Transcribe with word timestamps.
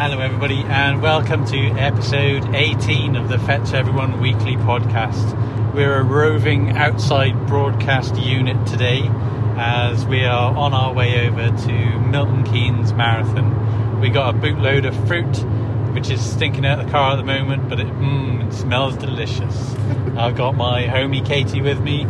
Hello, 0.00 0.18
everybody, 0.20 0.62
and 0.62 1.02
welcome 1.02 1.44
to 1.44 1.58
episode 1.72 2.54
18 2.54 3.16
of 3.16 3.28
the 3.28 3.38
Fetch 3.38 3.74
Everyone 3.74 4.18
Weekly 4.18 4.56
podcast. 4.56 5.74
We're 5.74 6.00
a 6.00 6.02
roving 6.02 6.74
outside 6.78 7.46
broadcast 7.46 8.16
unit 8.16 8.66
today 8.66 9.02
as 9.58 10.06
we 10.06 10.24
are 10.24 10.56
on 10.56 10.72
our 10.72 10.94
way 10.94 11.28
over 11.28 11.48
to 11.54 11.98
Milton 11.98 12.44
Keynes 12.44 12.94
Marathon. 12.94 14.00
We 14.00 14.08
got 14.08 14.34
a 14.34 14.38
bootload 14.38 14.88
of 14.88 14.96
fruit, 15.06 15.36
which 15.94 16.08
is 16.08 16.24
stinking 16.24 16.64
out 16.64 16.82
the 16.82 16.90
car 16.90 17.12
at 17.12 17.16
the 17.16 17.22
moment, 17.22 17.68
but 17.68 17.78
it, 17.78 17.86
mm, 17.86 18.48
it 18.48 18.54
smells 18.54 18.96
delicious. 18.96 19.74
I've 20.16 20.34
got 20.34 20.56
my 20.56 20.84
homie 20.84 21.24
Katie 21.24 21.60
with 21.60 21.78
me, 21.78 22.06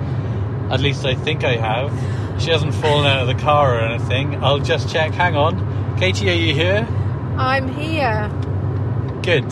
at 0.71 0.79
least 0.79 1.05
I 1.05 1.17
think 1.17 1.43
I 1.43 1.57
have. 1.57 2.41
She 2.41 2.53
hasn't 2.53 2.73
fallen 2.77 3.09
out 3.09 3.23
of 3.23 3.37
the 3.37 3.43
car 3.43 3.75
or 3.75 3.81
anything. 3.81 4.37
I'll 4.45 4.61
just 4.61 4.93
check. 4.93 5.11
Hang 5.11 5.35
on. 5.35 5.99
Katie, 5.99 6.31
are 6.31 6.35
you 6.35 6.55
here? 6.55 6.87
I'm 7.41 7.69
here. 7.69 8.29
Good. 9.23 9.51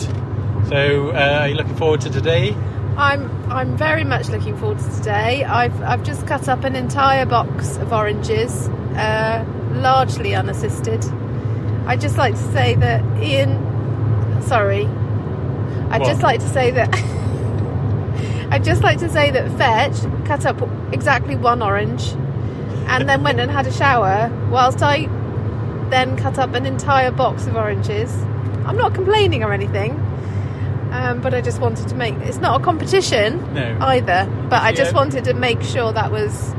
So, 0.69 1.09
uh, 1.11 1.39
are 1.41 1.49
you 1.49 1.55
looking 1.55 1.75
forward 1.77 2.03
to 2.03 2.11
today? 2.11 2.55
I'm 2.99 3.31
I'm 3.51 3.79
very 3.79 4.05
much 4.05 4.29
looking 4.29 4.59
forward 4.59 4.79
to 4.79 4.91
today. 4.97 5.43
I've 5.45 5.81
I've 5.83 6.03
just 6.03 6.27
cut 6.27 6.51
up 6.51 6.65
an 6.65 6.77
entire 6.77 7.25
box 7.25 7.79
of 7.79 7.91
oranges, 7.91 8.69
uh, 8.95 9.43
largely 9.73 10.35
unassisted. 10.35 11.03
I'd 11.87 12.03
just 12.03 12.19
like 12.19 12.35
to 12.35 12.53
say 12.53 12.75
that 12.75 13.03
Ian, 13.23 14.43
sorry, 14.43 14.85
I'd 15.91 16.01
What? 16.03 16.09
just 16.09 16.23
like 16.23 16.41
to 16.41 16.49
say 16.51 16.71
that 16.73 16.91
I'd 18.51 18.65
just 18.65 18.83
like 18.83 18.99
to 18.99 19.09
say 19.09 19.31
that 19.31 19.51
Fetch 19.57 20.27
cut 20.27 20.45
up 20.45 20.61
exactly 20.93 21.37
one 21.37 21.63
orange, 21.63 22.13
and 22.89 23.09
then 23.09 23.23
went 23.23 23.41
and 23.41 23.51
had 23.51 23.67
a 23.67 23.73
shower, 23.73 24.31
whilst 24.51 24.83
I 24.83 25.07
then 25.91 26.17
cut 26.17 26.39
up 26.39 26.55
an 26.55 26.67
entire 26.67 27.11
box 27.11 27.47
of 27.47 27.57
oranges. 27.57 28.13
I'm 28.67 28.77
not 28.77 28.95
complaining 28.95 29.43
or 29.45 29.53
anything. 29.53 29.93
Um, 30.91 31.21
but 31.21 31.35
I 31.35 31.41
just 31.43 31.61
wanted 31.61 31.89
to 31.89 31.95
make 31.95 32.15
it's 32.17 32.39
not 32.39 32.61
a 32.61 32.65
competition 32.65 33.53
No. 33.55 33.77
either. 33.81 34.27
But 34.49 34.63
I 34.63 34.73
just 34.73 34.95
wanted 34.95 35.25
to 35.25 35.35
make 35.35 35.63
sure 35.63 35.93
that 35.93 36.11
was 36.11 36.55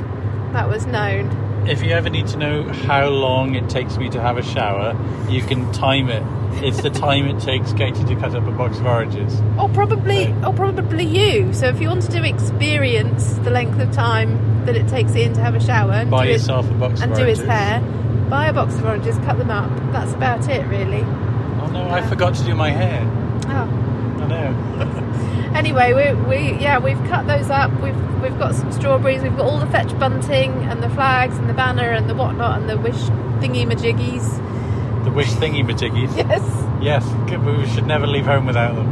that 0.53 0.69
was 0.69 0.85
known. 0.85 1.35
If 1.67 1.83
you 1.83 1.91
ever 1.91 2.09
need 2.09 2.27
to 2.27 2.37
know 2.37 2.63
how 2.63 3.07
long 3.09 3.53
it 3.55 3.69
takes 3.69 3.97
me 3.97 4.09
to 4.09 4.21
have 4.21 4.37
a 4.37 4.43
shower, 4.43 4.95
you 5.29 5.41
can 5.41 5.71
time 5.73 6.09
it. 6.09 6.23
It's 6.63 6.81
the 6.81 6.89
time 6.89 7.25
it 7.27 7.39
takes 7.41 7.73
Katie 7.73 8.03
to 8.05 8.15
cut 8.15 8.33
up 8.35 8.47
a 8.47 8.51
box 8.51 8.77
of 8.79 8.85
oranges. 8.85 9.39
Or 9.59 9.67
probably 9.69 10.31
Right. 10.31 10.45
or 10.45 10.53
probably 10.53 11.05
you. 11.05 11.53
So 11.53 11.67
if 11.67 11.79
you 11.81 11.87
wanted 11.89 12.09
to 12.11 12.17
do 12.19 12.23
experience 12.23 13.33
the 13.43 13.49
length 13.51 13.79
of 13.79 13.91
time 13.91 14.65
that 14.65 14.75
it 14.75 14.87
takes 14.87 15.15
Ian 15.15 15.33
to 15.33 15.41
have 15.41 15.55
a 15.55 15.59
shower 15.59 15.91
and 15.93 16.11
Buy 16.11 16.25
yourself 16.25 16.69
a 16.69 16.73
box 16.73 17.01
and 17.01 17.13
do 17.13 17.21
oranges. 17.21 17.39
his 17.39 17.47
hair, 17.47 17.81
buy 18.29 18.47
a 18.47 18.53
box 18.53 18.75
of 18.75 18.85
oranges, 18.85 19.17
cut 19.19 19.37
them 19.37 19.49
up. 19.49 19.69
That's 19.91 20.13
about 20.13 20.47
it 20.49 20.65
really. 20.67 21.01
Oh 21.61 21.69
no, 21.71 21.89
I 21.89 22.05
forgot 22.07 22.35
to 22.35 22.43
do 22.43 22.55
my 22.55 22.69
hair. 22.69 23.01
Oh. 23.47 24.23
I 24.23 24.27
know. 24.27 25.05
Anyway, 25.49 25.93
we, 25.93 26.13
we 26.29 26.37
yeah 26.59 26.77
we've 26.77 27.03
cut 27.09 27.25
those 27.25 27.49
up. 27.49 27.71
We've 27.81 28.21
we've 28.21 28.37
got 28.37 28.53
some 28.53 28.71
strawberries. 28.71 29.23
We've 29.23 29.35
got 29.35 29.47
all 29.47 29.57
the 29.59 29.65
fetch 29.65 29.97
bunting 29.99 30.51
and 30.69 30.81
the 30.83 30.89
flags 30.91 31.37
and 31.39 31.49
the 31.49 31.55
banner 31.55 31.89
and 31.89 32.07
the 32.07 32.13
whatnot 32.13 32.59
and 32.61 32.69
the 32.69 32.77
wish 32.77 32.95
thingy 33.41 33.65
majiggies. 33.65 35.03
the 35.03 35.11
wish 35.11 35.27
thingy 35.31 35.63
majiggies. 35.65 36.15
Yes. 36.15 36.65
Yes, 36.81 37.29
good, 37.29 37.43
we 37.43 37.67
should 37.67 37.87
never 37.87 38.05
leave 38.07 38.25
home 38.25 38.45
without 38.45 38.75
them. 38.75 38.87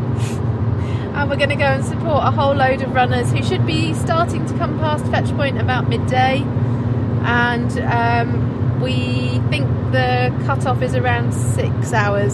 And 1.16 1.30
we're 1.30 1.38
going 1.38 1.50
to 1.50 1.56
go 1.56 1.66
and 1.66 1.86
support 1.86 2.24
a 2.26 2.32
whole 2.32 2.54
load 2.54 2.82
of 2.82 2.94
runners 2.94 3.32
who 3.32 3.42
should 3.44 3.66
be 3.66 3.94
starting 3.94 4.46
to 4.48 4.58
come 4.58 4.78
past 4.80 5.06
Fetch 5.06 5.30
Point 5.38 5.58
about 5.62 5.88
midday. 5.88 6.40
And 7.24 7.72
um, 7.80 8.47
we 8.82 9.40
think 9.50 9.66
the 9.92 10.34
cut-off 10.46 10.82
is 10.82 10.96
around 10.96 11.34
six 11.34 11.94
hours. 11.94 12.34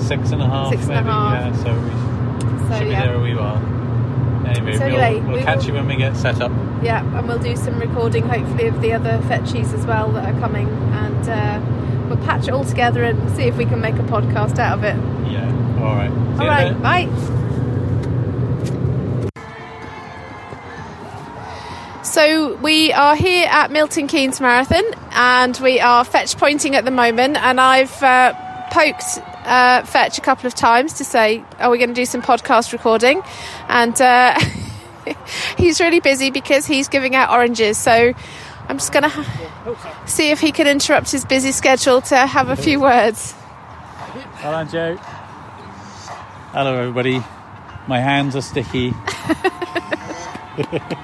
Six 0.00 0.30
and 0.32 0.40
a 0.42 0.46
half, 0.46 0.70
Six 0.70 0.82
and 0.84 0.92
a 0.92 0.94
maybe. 0.96 1.08
half. 1.10 1.54
Yeah, 1.56 1.62
so 1.64 1.74
we 1.74 2.68
So 2.68 2.78
should 2.78 2.84
be 2.86 2.90
yeah, 2.90 3.04
there 3.06 3.18
where 3.18 3.22
we 3.22 3.32
are. 3.38 3.56
Anyway, 4.46 4.72
So 4.76 4.86
we'll, 4.86 5.00
anyway, 5.00 5.20
we'll 5.20 5.36
we 5.36 5.42
catch 5.42 5.58
will- 5.58 5.64
you 5.66 5.72
when 5.74 5.86
we 5.86 5.96
get 5.96 6.16
set 6.16 6.40
up. 6.40 6.50
yeah, 6.82 7.00
and 7.18 7.28
we'll 7.28 7.38
do 7.38 7.54
some 7.56 7.78
recording 7.78 8.28
hopefully 8.28 8.66
of 8.68 8.80
the 8.80 8.92
other 8.92 9.18
fetchies 9.28 9.72
as 9.74 9.86
well 9.86 10.08
that 10.12 10.34
are 10.34 10.38
coming, 10.40 10.68
and 10.68 11.28
uh, 11.28 11.60
we'll 12.08 12.24
patch 12.26 12.48
it 12.48 12.50
all 12.54 12.64
together 12.64 13.04
and 13.04 13.30
see 13.36 13.44
if 13.44 13.56
we 13.56 13.64
can 13.66 13.80
make 13.80 13.94
a 13.96 14.02
podcast 14.04 14.58
out 14.58 14.78
of 14.78 14.84
it. 14.84 14.96
Yeah. 15.30 15.48
All 15.80 15.94
right. 15.94 16.10
See 16.36 16.40
all 16.42 16.46
a 16.46 16.48
right, 16.48 16.82
bye. 16.82 17.06
So 22.12 22.56
we 22.56 22.92
are 22.92 23.16
here 23.16 23.48
at 23.50 23.70
Milton 23.70 24.06
Keynes 24.06 24.38
Marathon, 24.38 24.84
and 25.12 25.58
we 25.62 25.80
are 25.80 26.04
fetch 26.04 26.36
pointing 26.36 26.76
at 26.76 26.84
the 26.84 26.90
moment. 26.90 27.38
And 27.38 27.58
I've 27.58 28.02
uh, 28.02 28.34
poked 28.70 29.02
uh, 29.46 29.82
fetch 29.84 30.18
a 30.18 30.20
couple 30.20 30.46
of 30.46 30.54
times 30.54 30.92
to 30.98 31.04
say, 31.04 31.42
"Are 31.58 31.70
we 31.70 31.78
going 31.78 31.88
to 31.88 31.94
do 31.94 32.04
some 32.04 32.20
podcast 32.20 32.74
recording?" 32.74 33.22
And 33.66 33.98
uh, 33.98 34.38
he's 35.56 35.80
really 35.80 36.00
busy 36.00 36.30
because 36.30 36.66
he's 36.66 36.86
giving 36.86 37.14
out 37.14 37.30
oranges. 37.30 37.78
So 37.78 38.12
I'm 38.68 38.76
just 38.76 38.92
going 38.92 39.04
to 39.04 39.08
ha- 39.08 40.04
see 40.04 40.32
if 40.32 40.38
he 40.38 40.52
can 40.52 40.66
interrupt 40.66 41.10
his 41.10 41.24
busy 41.24 41.50
schedule 41.50 42.02
to 42.02 42.16
have 42.18 42.50
a 42.50 42.56
few 42.56 42.78
words. 42.78 43.32
Hello, 44.42 44.64
Joe. 44.64 44.96
Hello, 46.52 46.76
everybody. 46.76 47.22
My 47.88 48.00
hands 48.00 48.36
are 48.36 48.42
sticky. 48.42 48.92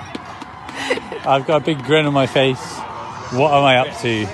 I've 1.29 1.47
got 1.47 1.61
a 1.61 1.65
big 1.65 1.85
grin 1.85 2.07
on 2.07 2.15
my 2.15 2.27
face. 2.27 2.59
What 3.33 3.53
am 3.53 3.63
I 3.63 3.77
up 3.77 3.99
to? 3.99 4.27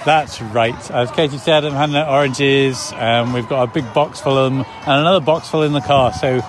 That's 0.04 0.42
right. 0.42 0.90
As 0.90 1.12
Katie 1.12 1.38
said, 1.38 1.64
I'm 1.64 1.74
handing 1.74 1.96
out 1.98 2.08
oranges. 2.08 2.92
Um, 2.96 3.32
we've 3.32 3.48
got 3.48 3.68
a 3.68 3.72
big 3.72 3.94
box 3.94 4.20
full 4.20 4.36
of 4.36 4.52
them 4.52 4.64
and 4.64 5.00
another 5.00 5.24
box 5.24 5.48
full 5.48 5.62
in 5.62 5.72
the 5.72 5.80
car. 5.80 6.12
So, 6.12 6.40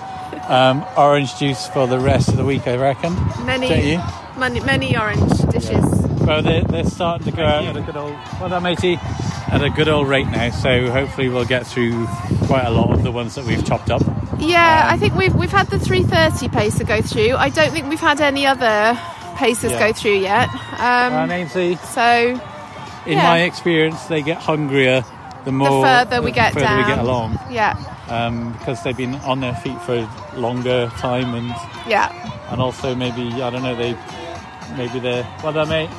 um, 0.48 0.84
orange 0.96 1.36
juice 1.38 1.68
for 1.68 1.86
the 1.86 2.00
rest 2.00 2.30
of 2.30 2.36
the 2.36 2.44
week, 2.44 2.66
I 2.66 2.74
reckon. 2.76 3.14
Don't 3.14 3.46
Many, 3.46 3.92
you? 3.92 4.00
many, 4.36 4.58
many 4.60 4.96
orange 4.98 5.38
dishes. 5.52 5.84
Well, 6.22 6.42
they're, 6.42 6.64
they're 6.64 6.84
starting 6.84 7.30
to 7.30 7.36
go 7.36 7.44
out 7.44 7.64
at 7.64 7.76
a 7.76 7.80
good 7.82 7.96
old, 7.96 8.14
well 8.40 8.48
done, 8.48 8.64
matey, 8.64 8.98
at 9.52 9.62
a 9.62 9.70
good 9.70 9.86
old 9.88 10.08
rate 10.08 10.26
now. 10.26 10.50
So 10.50 10.90
hopefully 10.90 11.28
we'll 11.28 11.44
get 11.44 11.64
through 11.64 12.06
quite 12.46 12.64
a 12.64 12.70
lot 12.70 12.92
of 12.92 13.04
the 13.04 13.12
ones 13.12 13.36
that 13.36 13.44
we've 13.44 13.64
chopped 13.64 13.90
up. 13.90 14.02
Yeah, 14.42 14.82
Um, 14.86 14.94
I 14.94 14.96
think 14.98 15.14
we've 15.14 15.34
we've 15.34 15.52
had 15.52 15.68
the 15.68 15.78
330 15.78 16.48
pacer 16.48 16.84
go 16.84 17.00
through. 17.02 17.36
I 17.36 17.48
don't 17.48 17.70
think 17.72 17.88
we've 17.88 18.00
had 18.00 18.20
any 18.20 18.46
other 18.46 18.98
pacers 19.36 19.72
Yeah. 19.72 19.78
go 19.78 19.92
through 19.92 20.18
yet. 20.18 20.48
And 20.78 21.14
Um, 21.14 21.30
Ainsley, 21.30 21.76
so 21.76 22.38
in 23.06 23.18
yeah. 23.18 23.22
my 23.22 23.38
experience, 23.40 24.02
they 24.06 24.22
get 24.22 24.38
hungrier 24.38 25.04
the 25.44 25.52
more 25.52 25.84
further 25.84 26.22
we 26.22 26.30
get 26.30 26.52
further 26.54 26.76
we 26.76 26.82
get 26.84 26.96
down. 26.96 26.98
along, 27.04 27.38
yeah, 27.50 27.74
um, 28.08 28.52
because 28.58 28.82
they've 28.84 28.96
been 28.96 29.16
on 29.26 29.40
their 29.40 29.54
feet 29.54 29.80
for 29.82 29.94
a 29.94 30.08
longer 30.38 30.90
time, 30.98 31.34
and 31.34 31.52
yeah, 31.88 32.12
and 32.50 32.60
also 32.60 32.94
maybe 32.94 33.22
I 33.42 33.50
don't 33.50 33.62
know 33.64 33.74
they 33.74 33.96
maybe 34.76 35.00
their 35.00 35.26
well 35.42 35.52
done 35.52 35.68
mate 35.68 35.90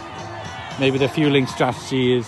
maybe 0.80 0.98
their 0.98 1.10
fueling 1.10 1.46
strategy 1.46 2.18
is 2.18 2.26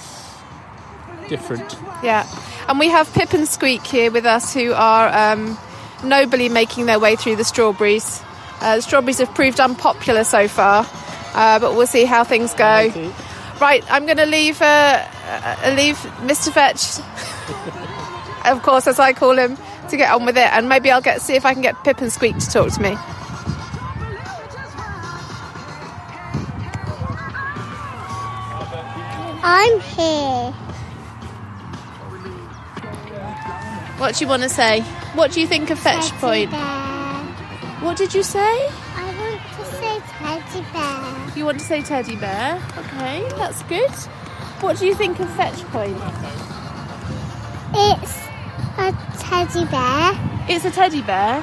different. 1.30 1.76
yeah. 2.03 2.26
And 2.68 2.80
we 2.80 2.90
have 2.90 3.12
Pip 3.14 3.34
and 3.34 3.47
Squeak 3.47 3.86
here 3.86 4.12
with 4.12 4.26
us, 4.26 4.53
who 4.53 4.74
are 4.74 5.08
um, 5.09 5.58
nobly 6.03 6.50
making 6.50 6.85
their 6.85 7.00
way 7.00 7.16
through 7.16 7.35
the 7.35 7.44
strawberries. 7.44 8.22
Uh, 8.61 8.78
the 8.78 8.81
strawberries 8.81 9.19
have 9.19 9.33
proved 9.33 9.59
unpopular 9.59 10.23
so 10.23 10.47
far, 10.47 10.85
uh, 11.33 11.59
but 11.59 11.75
we'll 11.75 11.88
see 11.88 12.06
how 12.06 12.23
things 12.23 12.53
go. 12.53 13.11
Right, 13.61 13.83
I'm 13.91 14.05
going 14.05 14.17
to 14.17 14.25
leave 14.25 14.61
uh, 14.61 15.07
uh, 15.28 15.73
leave 15.75 15.97
Mr. 16.22 16.51
Fetch, 16.51 17.00
of 18.45 18.61
course, 18.63 18.88
as 18.88 19.00
I 19.00 19.13
call 19.13 19.38
him, 19.38 19.57
to 19.89 19.97
get 19.97 20.11
on 20.11 20.25
with 20.25 20.38
it, 20.38 20.51
and 20.51 20.67
maybe 20.67 20.91
I'll 20.91 21.01
get 21.01 21.22
see 21.22 21.35
if 21.35 21.45
I 21.45 21.53
can 21.53 21.61
get 21.61 21.81
Pip 21.84 22.01
and 22.01 22.11
Squeak 22.11 22.38
to 22.38 22.50
talk 22.50 22.72
to 22.73 22.81
me. 22.81 22.97
I'm 29.47 29.79
here. 29.79 30.51
What 33.99 34.16
do 34.16 34.25
you 34.25 34.28
want 34.28 34.43
to 34.43 34.49
say? 34.49 34.84
What 35.16 35.32
do 35.32 35.40
you 35.40 35.47
think 35.47 35.70
of 35.70 35.79
Fetch 35.79 36.09
Teddy 36.09 36.20
Point? 36.20 36.52
bear. 36.52 37.23
What 37.79 37.96
did 37.96 38.14
you 38.14 38.22
say? 38.22 38.40
I 38.41 39.16
want 39.17 39.41
to 39.58 39.66
say 39.76 40.00
teddy 40.20 40.66
bear. 40.73 41.38
You 41.38 41.46
want 41.46 41.59
to 41.59 41.66
say 41.66 41.82
teddy 41.82 42.16
bear? 42.17 42.62
Okay, 42.78 43.26
that's 43.38 43.64
good. 43.64 43.91
What 44.59 44.78
do 44.78 44.85
you 44.85 44.94
think 44.94 45.22
of 45.22 45.29
Fetch 45.35 45.64
Point? 45.72 45.97
It's 47.73 48.17
a 48.78 48.91
teddy 49.17 49.66
bear. 49.72 50.12
It's 50.50 50.66
a 50.66 50.72
teddy 50.72 51.02
bear. 51.02 51.41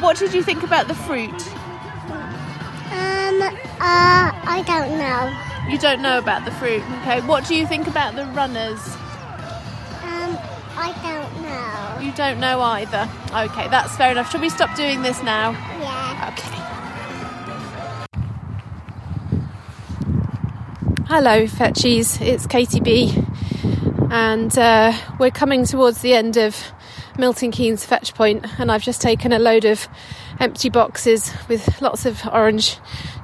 What 0.00 0.16
did 0.16 0.34
you 0.34 0.42
think 0.42 0.64
about 0.64 0.88
the 0.88 0.94
fruit? 0.94 1.30
Um, 2.90 3.40
uh, 3.40 4.32
I 4.34 4.64
don't 4.66 4.98
know. 4.98 5.70
You 5.70 5.78
don't 5.78 6.02
know 6.02 6.18
about 6.18 6.44
the 6.44 6.50
fruit. 6.50 6.82
Okay. 7.02 7.20
What 7.20 7.46
do 7.46 7.54
you 7.54 7.68
think 7.68 7.86
about 7.86 8.16
the 8.16 8.26
runners? 8.26 8.80
I 10.84 10.90
don't 11.00 11.42
know. 11.42 12.00
You 12.04 12.12
don't 12.12 12.40
know 12.40 12.60
either. 12.60 13.08
Okay, 13.32 13.68
that's 13.68 13.96
fair 13.96 14.10
enough. 14.10 14.32
Shall 14.32 14.40
we 14.40 14.48
stop 14.48 14.74
doing 14.74 15.02
this 15.02 15.22
now? 15.22 15.52
Yeah. 15.52 16.32
Okay. 16.32 16.58
Hello, 21.06 21.44
Fetchies. 21.46 22.20
It's 22.20 22.48
Katie 22.48 22.80
B. 22.80 23.14
And 24.10 24.58
uh, 24.58 24.92
we're 25.20 25.30
coming 25.30 25.66
towards 25.66 26.00
the 26.00 26.14
end 26.14 26.36
of 26.36 26.56
Milton 27.16 27.52
Keynes 27.52 27.84
Fetch 27.84 28.14
Point, 28.14 28.44
and 28.58 28.72
I've 28.72 28.82
just 28.82 29.00
taken 29.00 29.32
a 29.32 29.38
load 29.38 29.64
of 29.64 29.86
empty 30.40 30.68
boxes 30.68 31.32
with 31.48 31.80
lots 31.80 32.06
of 32.06 32.26
orange 32.26 32.78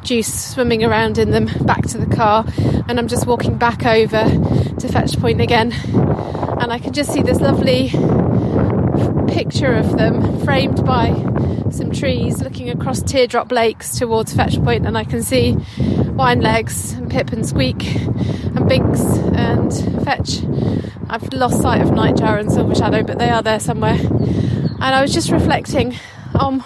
juice 0.05 0.53
swimming 0.53 0.85
around 0.85 1.19
in 1.19 1.33
them 1.33 1.47
back 1.67 1.83
to 1.89 1.99
the 1.99 2.15
car, 2.15 2.45
and 2.87 3.01
I'm 3.01 3.09
just 3.09 3.27
walking 3.27 3.59
back 3.59 3.85
over 3.85 4.23
to 4.79 4.89
Fetch 4.89 5.19
Point 5.19 5.41
again, 5.41 5.73
and 6.69 6.75
I 6.75 6.81
can 6.81 6.93
just 6.93 7.11
see 7.11 7.23
this 7.23 7.41
lovely 7.41 7.89
picture 9.33 9.73
of 9.73 9.97
them 9.97 10.39
framed 10.45 10.85
by 10.85 11.15
some 11.71 11.91
trees 11.93 12.43
looking 12.43 12.69
across 12.69 13.01
teardrop 13.01 13.51
lakes 13.51 13.99
towards 13.99 14.35
Fetch 14.35 14.63
Point, 14.63 14.87
and 14.87 14.99
I 14.99 15.05
can 15.05 15.23
see 15.23 15.57
wine 16.11 16.43
legs 16.43 16.93
and 16.93 17.11
pip 17.11 17.33
and 17.33 17.49
squeak 17.49 17.87
and 17.97 18.69
binks 18.69 19.01
and 19.01 19.73
fetch. 20.05 20.43
I've 21.09 21.33
lost 21.33 21.63
sight 21.63 21.81
of 21.81 21.89
nightjar 21.89 22.39
and 22.39 22.53
silver 22.53 22.75
shadow, 22.75 23.03
but 23.03 23.19
they 23.19 23.31
are 23.31 23.43
there 23.43 23.61
somewhere. 23.61 23.97
And 23.99 24.83
I 24.83 25.01
was 25.01 25.15
just 25.15 25.31
reflecting 25.31 25.99
on 26.35 26.61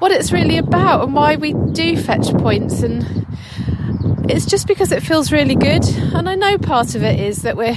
what 0.00 0.10
it's 0.10 0.32
really 0.32 0.58
about 0.58 1.04
and 1.04 1.14
why 1.14 1.36
we 1.36 1.52
do 1.70 1.96
fetch 1.96 2.32
points 2.38 2.82
and 2.82 3.28
it's 4.28 4.46
just 4.46 4.66
because 4.66 4.90
it 4.90 5.04
feels 5.04 5.30
really 5.30 5.54
good 5.54 5.84
and 5.84 6.28
I 6.28 6.34
know 6.34 6.58
part 6.58 6.96
of 6.96 7.02
it 7.04 7.20
is 7.20 7.42
that 7.42 7.56
we're 7.56 7.76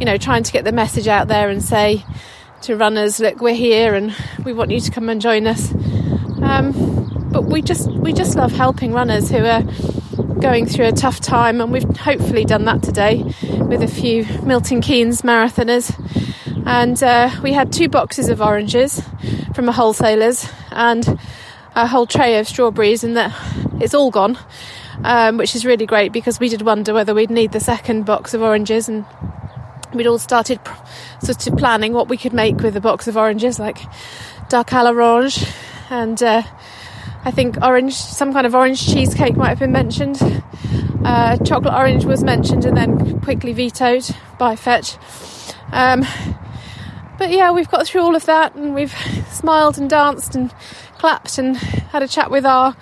you 0.00 0.06
know 0.06 0.16
trying 0.16 0.42
to 0.42 0.52
get 0.52 0.64
the 0.64 0.72
message 0.72 1.06
out 1.06 1.28
there 1.28 1.48
and 1.48 1.62
say 1.62 2.04
to 2.62 2.76
runners 2.76 3.20
look 3.20 3.40
we're 3.40 3.54
here 3.54 3.94
and 3.94 4.14
we 4.44 4.52
want 4.52 4.70
you 4.70 4.80
to 4.80 4.90
come 4.90 5.08
and 5.08 5.20
join 5.20 5.46
us 5.46 5.72
um, 6.42 7.28
but 7.30 7.44
we 7.44 7.62
just 7.62 7.88
we 7.92 8.12
just 8.12 8.34
love 8.34 8.52
helping 8.52 8.92
runners 8.92 9.30
who 9.30 9.44
are 9.44 9.62
going 10.40 10.66
through 10.66 10.86
a 10.86 10.92
tough 10.92 11.20
time, 11.20 11.60
and 11.60 11.70
we've 11.70 11.96
hopefully 11.96 12.44
done 12.44 12.64
that 12.64 12.82
today 12.82 13.22
with 13.42 13.82
a 13.82 13.88
few 13.88 14.24
Milton 14.42 14.80
Keynes 14.80 15.22
marathoners. 15.22 15.94
And 16.66 17.02
uh, 17.02 17.30
we 17.42 17.52
had 17.52 17.72
two 17.72 17.88
boxes 17.88 18.28
of 18.28 18.40
oranges 18.40 19.02
from 19.54 19.68
a 19.68 19.72
wholesaler's 19.72 20.48
and 20.70 21.18
a 21.74 21.86
whole 21.86 22.06
tray 22.06 22.38
of 22.38 22.48
strawberries, 22.48 23.04
and 23.04 23.16
that 23.16 23.34
it's 23.80 23.94
all 23.94 24.10
gone, 24.10 24.38
um, 25.04 25.36
which 25.36 25.54
is 25.54 25.64
really 25.66 25.86
great 25.86 26.12
because 26.12 26.40
we 26.40 26.48
did 26.48 26.62
wonder 26.62 26.94
whether 26.94 27.14
we'd 27.14 27.30
need 27.30 27.52
the 27.52 27.60
second 27.60 28.06
box 28.06 28.34
of 28.34 28.42
oranges 28.42 28.88
and 28.88 29.04
we'd 29.94 30.06
all 30.06 30.18
started 30.18 30.60
sort 31.22 31.46
of 31.46 31.56
planning 31.56 31.92
what 31.92 32.08
we 32.08 32.16
could 32.16 32.32
make 32.32 32.58
with 32.58 32.76
a 32.76 32.80
box 32.80 33.08
of 33.08 33.16
oranges, 33.16 33.58
like 33.58 33.78
duck 34.48 34.70
à 34.70 34.84
l'orange 34.84 35.46
and 35.90 36.22
uh, 36.22 36.42
I 37.24 37.30
think 37.30 37.56
orange, 37.62 37.94
some 37.94 38.32
kind 38.32 38.46
of 38.46 38.54
orange 38.54 38.86
cheesecake 38.86 39.36
might 39.36 39.48
have 39.48 39.58
been 39.58 39.72
mentioned. 39.72 40.18
Uh, 41.04 41.36
chocolate 41.38 41.74
orange 41.74 42.04
was 42.04 42.22
mentioned 42.22 42.64
and 42.64 42.76
then 42.76 43.20
quickly 43.20 43.52
vetoed 43.52 44.08
by 44.38 44.56
Fetch. 44.56 44.96
Um, 45.72 46.04
but 47.18 47.30
yeah, 47.30 47.50
we've 47.52 47.68
got 47.68 47.86
through 47.86 48.00
all 48.00 48.16
of 48.16 48.24
that 48.26 48.54
and 48.54 48.74
we've 48.74 48.94
smiled 49.30 49.76
and 49.76 49.90
danced 49.90 50.34
and 50.34 50.50
clapped 50.96 51.36
and 51.36 51.56
had 51.56 52.02
a 52.02 52.08
chat 52.08 52.30
with 52.30 52.46
our 52.46 52.74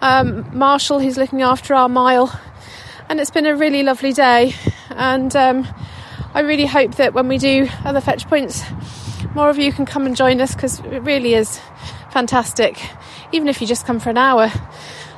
um, 0.00 0.48
marshal 0.56 1.00
who's 1.00 1.16
looking 1.16 1.42
after 1.42 1.74
our 1.74 1.88
mile. 1.88 2.40
And 3.08 3.20
it's 3.20 3.30
been 3.30 3.46
a 3.46 3.54
really 3.54 3.82
lovely 3.82 4.12
day. 4.12 4.54
And 4.90 5.34
um, 5.36 5.68
I 6.34 6.40
really 6.40 6.66
hope 6.66 6.96
that 6.96 7.14
when 7.14 7.28
we 7.28 7.38
do 7.38 7.68
other 7.84 8.00
fetch 8.00 8.26
points, 8.26 8.62
more 9.34 9.48
of 9.48 9.58
you 9.58 9.72
can 9.72 9.86
come 9.86 10.04
and 10.04 10.16
join 10.16 10.40
us 10.40 10.54
because 10.54 10.80
it 10.80 11.02
really 11.02 11.34
is 11.34 11.60
fantastic 12.10 12.78
even 13.34 13.48
if 13.48 13.60
you 13.60 13.66
just 13.66 13.84
come 13.84 13.98
for 13.98 14.10
an 14.10 14.16
hour, 14.16 14.50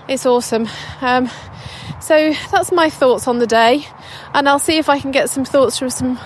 it's 0.09 0.25
awesome. 0.25 0.69
Um, 1.03 1.29
so 2.01 2.33
that's 2.51 2.73
my 2.73 2.89
thoughts 2.89 3.29
on 3.29 3.39
the 3.39 3.47
day, 3.47 3.87
and 4.33 4.49
I'll 4.49 4.59
see 4.59 4.79
if 4.79 4.89
I 4.89 4.99
can 4.99 5.11
get 5.11 5.29
some 5.29 5.45
thoughts 5.45 5.79
from 5.79 5.91
some 5.91 6.19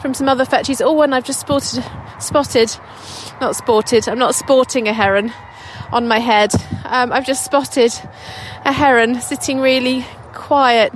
from 0.00 0.14
some 0.14 0.28
other 0.28 0.44
fetchies. 0.44 0.80
Oh, 0.84 1.02
and 1.02 1.14
I've 1.14 1.24
just 1.24 1.40
spotted 1.40 1.84
spotted, 2.20 2.76
not 3.40 3.56
sported. 3.56 4.08
I'm 4.08 4.18
not 4.18 4.34
sporting 4.34 4.86
a 4.86 4.92
heron 4.92 5.32
on 5.90 6.06
my 6.06 6.20
head. 6.20 6.52
Um, 6.84 7.12
I've 7.12 7.26
just 7.26 7.44
spotted 7.44 7.92
a 8.64 8.72
heron 8.72 9.20
sitting 9.20 9.58
really 9.58 10.06
quiet 10.32 10.92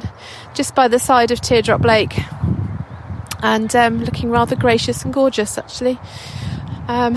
just 0.55 0.75
by 0.75 0.87
the 0.89 0.99
side 0.99 1.33
of 1.33 1.41
Teardrop 1.41 1.83
Lake, 1.83 2.17
and 3.47 3.77
um, 3.77 4.05
looking 4.05 4.29
rather 4.29 4.57
gracious 4.57 5.05
and 5.05 5.15
gorgeous 5.15 5.57
actually. 5.57 6.01
Um, 6.89 7.17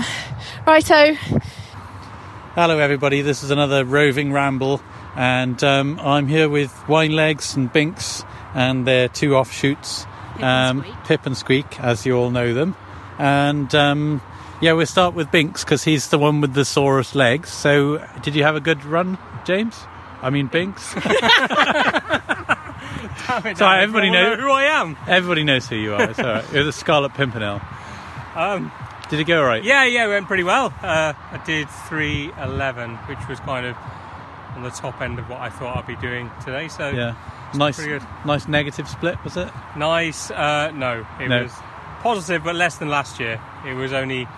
righto. 0.64 1.14
Hello, 2.54 2.78
everybody. 2.78 3.22
This 3.22 3.42
is 3.42 3.50
another 3.50 3.84
roving 3.84 4.32
ramble, 4.32 4.80
and 5.16 5.62
um, 5.64 5.98
I'm 5.98 6.28
here 6.28 6.48
with 6.48 6.72
Wine 6.88 7.12
Legs 7.12 7.56
and 7.56 7.72
Binks 7.72 8.24
and 8.54 8.86
their 8.86 9.08
two 9.08 9.34
offshoots, 9.34 10.04
Pip 10.34 10.42
and, 10.42 10.84
um, 10.84 10.96
Pip 11.04 11.26
and 11.26 11.36
Squeak, 11.36 11.80
as 11.80 12.06
you 12.06 12.16
all 12.16 12.30
know 12.30 12.54
them. 12.54 12.76
And 13.18 13.74
um, 13.74 14.22
yeah, 14.60 14.72
we'll 14.74 14.86
start 14.86 15.14
with 15.14 15.32
Binks 15.32 15.64
because 15.64 15.82
he's 15.82 16.10
the 16.10 16.18
one 16.18 16.40
with 16.40 16.54
the 16.54 16.64
sorest 16.64 17.16
legs. 17.16 17.50
So, 17.50 18.06
did 18.22 18.36
you 18.36 18.44
have 18.44 18.54
a 18.54 18.60
good 18.60 18.84
run, 18.84 19.18
James? 19.44 19.76
I 20.22 20.30
mean, 20.30 20.46
Binks. 20.46 20.94
Damn 23.30 23.46
it, 23.46 23.58
Sorry, 23.58 23.76
Dan, 23.76 23.82
everybody 23.82 24.10
knows- 24.10 24.38
know 24.38 24.44
who 24.44 24.50
I 24.50 24.62
am. 24.64 24.96
Everybody 25.06 25.44
knows 25.44 25.68
who 25.68 25.76
you 25.76 25.94
are. 25.94 26.02
It's 26.10 26.18
all 26.18 26.26
right. 26.26 26.52
You're 26.52 26.64
the 26.64 26.72
Scarlet 26.72 27.14
Pimpernel. 27.14 27.60
Um, 28.34 28.72
Did 29.08 29.20
it 29.20 29.24
go 29.24 29.40
all 29.40 29.46
right? 29.46 29.62
yeah, 29.62 29.84
yeah, 29.84 30.04
it 30.06 30.08
went 30.08 30.26
pretty 30.26 30.42
well. 30.44 30.72
Uh, 30.82 31.12
I 31.32 31.38
did 31.44 31.68
311, 31.88 32.96
which 33.06 33.18
was 33.28 33.40
kind 33.40 33.66
of 33.66 33.76
on 34.56 34.62
the 34.62 34.70
top 34.70 35.00
end 35.00 35.18
of 35.18 35.28
what 35.28 35.40
I 35.40 35.48
thought 35.48 35.76
I'd 35.76 35.86
be 35.86 35.96
doing 35.96 36.30
today. 36.44 36.68
So 36.68 36.88
Yeah. 36.90 37.14
Nice, 37.54 37.78
good. 37.84 38.02
nice 38.24 38.46
negative 38.46 38.88
split, 38.88 39.22
was 39.24 39.36
it? 39.36 39.48
nice. 39.76 40.30
Uh, 40.30 40.70
no, 40.74 41.04
it 41.18 41.28
No. 41.28 41.42
was 41.42 41.52
positive, 42.02 42.44
but 42.44 42.54
less 42.54 42.76
than 42.76 42.88
last 42.88 43.18
year. 43.20 43.40
It 43.66 43.74
was 43.74 43.92
only 43.92 44.28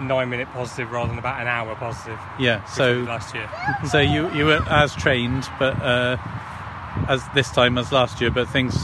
nine 0.00 0.28
minute 0.30 0.48
positive 0.52 0.92
rather 0.92 1.08
than 1.08 1.18
about 1.18 1.40
an 1.40 1.46
hour 1.48 1.74
positive. 1.74 2.18
Yeah. 2.38 2.62
So 2.66 2.92
last 3.08 3.34
year. 3.34 3.48
So 3.88 3.98
you 3.98 4.30
you 4.32 4.44
were 4.46 4.60
as 4.68 4.94
trained, 4.94 5.48
but 5.58 5.80
uh, 5.82 6.16
as 7.08 7.22
this 7.34 7.50
time 7.50 7.78
as 7.78 7.92
last 7.92 8.20
year, 8.20 8.30
but 8.30 8.48
things 8.48 8.74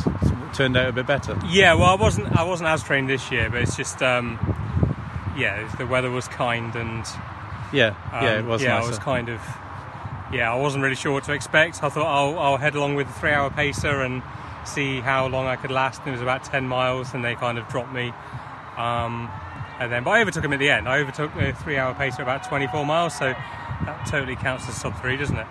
turned 0.55 0.76
out 0.76 0.88
a 0.88 0.93
bit 0.93 1.06
better. 1.06 1.37
Yeah, 1.49 1.75
well, 1.75 1.88
I 1.90 1.94
wasn't. 1.94 2.37
I 2.37 2.44
wasn't 2.44 2.69
as 2.69 2.82
trained 2.82 3.08
this 3.08 3.31
year, 3.31 3.50
but 3.50 3.62
it's 3.62 3.76
just. 3.76 4.02
Um, 4.02 4.38
yeah, 5.37 5.69
the 5.78 5.87
weather 5.87 6.11
was 6.12 6.28
kind 6.28 6.76
and 6.76 7.05
Yeah, 7.72 7.94
yeah, 8.12 8.34
it 8.34 8.38
Um, 8.40 8.46
was 8.46 8.62
yeah, 8.62 8.75
nicer. 8.75 8.84
I 8.84 8.88
was 8.88 8.99
kind 9.00 9.28
of. 9.28 9.40
Yeah, 10.32 10.52
I 10.52 10.56
wasn't 10.56 10.82
really 10.84 10.94
sure 10.96 11.12
what 11.12 11.25
to 11.25 11.32
expect. 11.32 11.82
I 11.82 11.88
thought 11.88 12.06
I'll, 12.06 12.38
I'll 12.38 12.56
head 12.56 12.75
along 12.75 12.94
with 12.94 13.06
the 13.08 13.12
three-hour 13.14 13.50
pacer 13.50 14.00
and 14.00 14.22
see 14.64 15.00
how 15.00 15.26
long 15.26 15.46
I 15.46 15.56
could 15.56 15.70
last. 15.70 16.00
And 16.00 16.08
it 16.08 16.12
was 16.12 16.22
about 16.22 16.44
ten 16.44 16.69
miles, 16.69 17.14
and 17.14 17.25
they 17.25 17.34
kind 17.34 17.58
of 17.58 17.66
dropped 17.69 17.93
me. 17.93 18.12
Um, 18.76 19.28
and 19.80 19.90
then, 19.90 20.04
but 20.04 20.11
I 20.11 20.21
overtook 20.21 20.44
him 20.44 20.52
at 20.52 20.61
the 20.61 20.71
end. 20.71 20.88
I 20.88 20.99
overtook 21.00 21.35
the 21.35 21.52
three-hour 21.52 21.94
pacer 21.94 22.23
about 22.23 22.44
24 22.49 22.87
miles, 22.87 23.16
so 23.18 23.33
that 23.85 24.06
totally 24.06 24.37
counts 24.37 24.68
as 24.68 24.76
sub 24.76 24.97
three, 25.00 25.16
doesn't 25.16 25.37
it? 25.37 25.47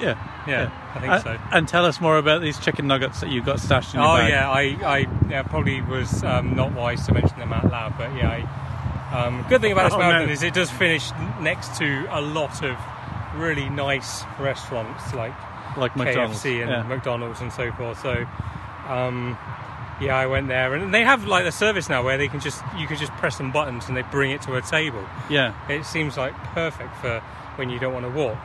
Yeah, 0.00 0.16
Yeah, 0.46 0.70
I 0.94 1.00
think 1.00 1.12
Uh, 1.12 1.18
so. 1.20 1.38
And 1.52 1.66
tell 1.68 1.84
us 1.86 2.00
more 2.00 2.18
about 2.18 2.40
these 2.42 2.58
chicken 2.58 2.86
nuggets 2.86 3.20
that 3.20 3.30
you've 3.30 3.44
got 3.46 3.60
stashed 3.60 3.94
in 3.94 4.00
your 4.00 4.08
Oh 4.08 4.16
bag. 4.16 4.30
yeah, 4.30 4.50
I, 4.50 4.60
I 4.84 5.06
yeah, 5.28 5.42
probably 5.42 5.80
was 5.82 6.22
um, 6.24 6.54
not 6.56 6.72
wise 6.72 7.06
to 7.06 7.14
mention 7.14 7.38
them 7.38 7.52
out 7.52 7.70
loud, 7.70 7.94
but 7.98 8.14
yeah. 8.14 8.30
I, 9.12 9.16
um, 9.26 9.44
good 9.48 9.60
thing 9.60 9.72
about 9.72 9.84
this 9.84 9.94
Oh, 9.94 9.98
marathon 9.98 10.26
no. 10.26 10.32
is 10.32 10.42
it 10.42 10.54
does 10.54 10.70
finish 10.70 11.10
next 11.40 11.76
to 11.78 12.06
a 12.10 12.20
lot 12.20 12.62
of 12.64 12.76
really 13.36 13.68
nice 13.68 14.24
restaurants 14.40 15.12
like 15.14 15.34
like 15.76 15.96
McDonald's. 15.96 16.42
KFC 16.42 16.60
and 16.62 16.70
yeah. 16.70 16.82
McDonald's 16.82 17.40
and 17.40 17.52
so 17.52 17.70
forth. 17.72 18.00
So, 18.00 18.24
um, 18.88 19.36
yeah, 20.00 20.16
I 20.16 20.26
went 20.26 20.48
there, 20.48 20.74
and 20.74 20.92
they 20.92 21.02
have 21.04 21.26
like 21.26 21.44
a 21.44 21.52
service 21.52 21.88
now 21.88 22.02
where 22.04 22.18
they 22.18 22.28
can 22.28 22.40
just 22.40 22.62
you 22.76 22.86
can 22.86 22.96
just 22.96 23.12
press 23.12 23.36
some 23.38 23.50
buttons 23.52 23.86
and 23.88 23.96
they 23.96 24.02
bring 24.02 24.30
it 24.32 24.42
to 24.42 24.54
a 24.56 24.62
table. 24.62 25.04
yeah, 25.30 25.54
It 25.68 25.84
seems 25.84 26.16
like 26.16 26.34
perfect 26.54 26.96
for 26.96 27.20
when 27.56 27.70
you 27.70 27.78
don't 27.78 27.92
want 27.94 28.04
to 28.06 28.10
walk. 28.10 28.38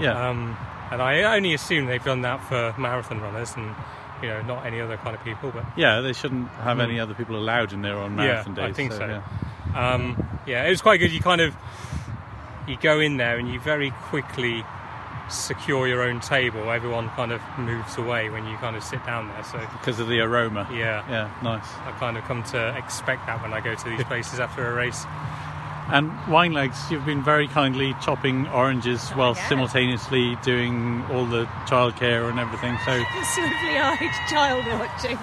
yeah, 0.00 0.28
Um, 0.28 0.56
and 0.90 1.00
I 1.02 1.22
only 1.36 1.54
assume 1.54 1.86
they've 1.86 2.02
done 2.04 2.22
that 2.22 2.42
for 2.44 2.74
marathon 2.78 3.20
runners 3.20 3.54
and 3.56 3.74
you 4.22 4.28
know 4.28 4.42
not 4.42 4.64
any 4.66 4.80
other 4.80 4.96
kind 4.96 5.14
of 5.16 5.22
people, 5.24 5.50
but. 5.50 5.64
yeah. 5.76 6.00
They 6.00 6.12
shouldn't 6.12 6.48
have 6.48 6.80
any 6.80 6.98
other 7.00 7.14
people 7.14 7.36
allowed 7.36 7.72
in 7.72 7.82
there 7.82 7.98
on 7.98 8.12
Yeah, 8.12 8.24
marathon 8.24 8.54
days. 8.54 8.64
I 8.64 8.72
think 8.72 8.92
so. 8.92 9.06
yeah. 9.06 9.22
Um, 9.92 10.40
yeah, 10.46 10.64
it 10.64 10.70
was 10.70 10.80
quite 10.82 10.98
good. 11.00 11.12
You 11.12 11.20
kind 11.20 11.40
of 11.40 11.54
you 12.66 12.76
go 12.80 12.98
in 13.00 13.16
there 13.18 13.36
and 13.38 13.48
you 13.52 13.60
very 13.60 13.90
quickly 13.90 14.64
secure 15.28 15.86
your 15.88 16.02
own 16.02 16.20
table. 16.20 16.70
Everyone 16.70 17.08
kind 17.10 17.32
of 17.32 17.40
moves 17.58 17.96
away 17.98 18.30
when 18.30 18.46
you 18.46 18.56
kind 18.58 18.76
of 18.76 18.82
sit 18.84 19.04
down 19.04 19.28
there. 19.28 19.42
So 19.44 19.58
because 19.58 19.98
of 20.00 20.08
the 20.08 20.20
aroma. 20.20 20.68
yeah, 20.72 21.04
Yeah, 21.10 21.30
nice. 21.42 21.66
I 21.84 21.90
kind 21.98 22.16
of 22.16 22.24
come 22.24 22.42
to 22.44 22.76
expect 22.78 23.26
that 23.26 23.42
when 23.42 23.52
I 23.52 23.60
go 23.60 23.74
to 23.74 23.88
these 23.88 24.04
places 24.12 24.38
after 24.40 24.66
a 24.70 24.74
race. 24.74 25.04
And 25.88 26.10
wine 26.28 26.52
legs, 26.52 26.90
you've 26.90 27.06
been 27.06 27.22
very 27.22 27.46
kindly 27.46 27.94
chopping 28.02 28.48
oranges 28.48 29.08
oh, 29.12 29.18
while 29.18 29.34
simultaneously 29.34 30.36
doing 30.42 31.04
all 31.12 31.24
the 31.24 31.44
childcare 31.66 32.28
and 32.28 32.40
everything. 32.40 32.76
So 32.84 32.92
swiftly 33.34 33.78
eyed 33.78 34.28
child 34.28 34.66
watching. 34.66 35.18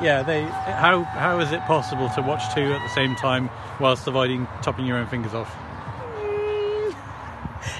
Yeah, 0.00 0.22
they. 0.22 0.42
How 0.42 1.02
how 1.02 1.40
is 1.40 1.50
it 1.52 1.60
possible 1.62 2.08
to 2.10 2.22
watch 2.22 2.54
two 2.54 2.72
at 2.72 2.82
the 2.82 2.94
same 2.94 3.16
time 3.16 3.50
whilst 3.80 4.06
avoiding 4.06 4.46
chopping 4.62 4.86
your 4.86 4.98
own 4.98 5.06
fingers 5.06 5.34
off? 5.34 5.52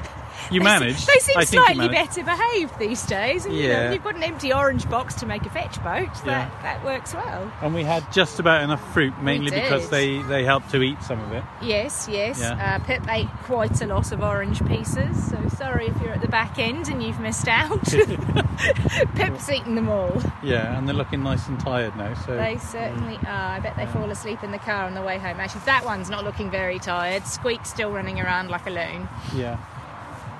You 0.50 0.60
They 0.60 0.64
managed. 0.64 1.06
They 1.06 1.18
seem 1.20 1.36
I 1.38 1.44
think 1.44 1.64
slightly 1.64 1.88
better 1.88 2.22
behaved 2.22 2.78
these 2.78 3.02
days. 3.06 3.44
And, 3.46 3.54
you 3.54 3.68
Yeah. 3.68 3.86
know, 3.86 3.92
you've 3.92 4.04
got 4.04 4.14
an 4.16 4.22
empty 4.22 4.52
orange 4.52 4.88
box 4.88 5.14
to 5.16 5.26
make 5.26 5.44
a 5.46 5.50
fetch 5.50 5.82
boat. 5.82 6.12
That, 6.24 6.26
Yeah. 6.26 6.48
that 6.62 6.84
works 6.84 7.14
well. 7.14 7.50
And 7.62 7.74
we 7.74 7.82
had 7.84 8.10
just 8.12 8.38
about 8.38 8.62
enough 8.62 8.82
fruit, 8.92 9.12
mainly 9.20 9.50
because 9.50 9.88
they, 9.90 10.22
they 10.22 10.44
helped 10.44 10.70
to 10.70 10.82
eat 10.82 11.02
some 11.02 11.20
of 11.20 11.32
it. 11.32 11.42
Yes, 11.62 12.08
yes. 12.10 12.40
Yeah. 12.40 12.76
Uh, 12.80 12.84
Pip 12.84 13.02
ate 13.08 13.28
quite 13.44 13.80
a 13.82 13.86
lot 13.86 14.12
of 14.12 14.22
orange 14.22 14.64
pieces, 14.66 15.30
so 15.30 15.36
sorry 15.56 15.86
if 15.88 16.00
you're 16.00 16.12
at 16.12 16.20
the 16.20 16.28
back 16.28 16.58
end 16.58 16.88
and 16.88 17.02
you've 17.02 17.20
missed 17.20 17.48
out. 17.48 17.82
Pip's 19.14 19.50
eaten 19.50 19.74
them 19.74 19.88
all. 19.88 20.22
Yeah, 20.42 20.76
and 20.78 20.86
they're 20.86 20.94
looking 20.94 21.22
nice 21.22 21.46
and 21.48 21.58
tired 21.58 21.96
now. 21.96 22.14
So 22.14 22.36
They 22.36 22.56
certainly 22.58 23.16
are. 23.26 23.56
I 23.56 23.60
bet 23.60 23.76
they 23.76 23.86
fall 23.86 24.10
asleep 24.10 24.42
in 24.44 24.50
the 24.52 24.58
car 24.58 24.84
on 24.84 24.94
the 24.94 25.02
way 25.02 25.18
home. 25.18 25.40
Actually, 25.40 25.62
that 25.66 25.84
one's 25.84 26.10
not 26.10 26.24
looking 26.24 26.50
very 26.50 26.78
tired. 26.78 27.26
Squeak's 27.26 27.70
still 27.70 27.90
running 27.90 28.20
around 28.20 28.48
like 28.50 28.66
a 28.66 28.70
loon. 28.70 29.08
yeah. 29.34 29.56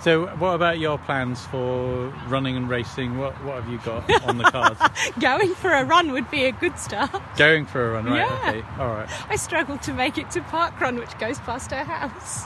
So 0.03 0.27
what 0.37 0.55
about 0.55 0.79
your 0.79 0.99
plans 0.99 1.45
for 1.47 2.09
running 2.29 2.57
and 2.57 2.69
racing? 2.69 3.19
What 3.19 3.33
what 3.45 3.63
have 3.63 3.69
you 3.71 3.79
got 3.79 4.09
on 4.29 4.39
the 4.39 4.45
cards? 4.45 4.81
Going 5.21 5.55
for 5.55 5.73
a 5.73 5.85
run 5.85 6.13
would 6.13 6.31
be 6.31 6.45
a 6.45 6.53
good 6.53 6.79
start. 6.79 7.11
Going 7.37 7.67
for 7.67 7.89
a 7.89 7.93
run, 7.95 8.05
right? 8.05 8.19
Yeah. 8.19 8.49
Okay, 8.51 8.83
all 8.83 8.89
right. 8.89 9.09
I 9.31 9.37
struggled 9.37 9.83
to 9.83 9.93
make 9.93 10.19
it 10.19 10.31
to 10.33 10.41
parkrun, 10.43 10.99
which 10.99 11.19
goes 11.19 11.39
past 11.41 11.73
our 11.73 11.85
house. 11.85 12.45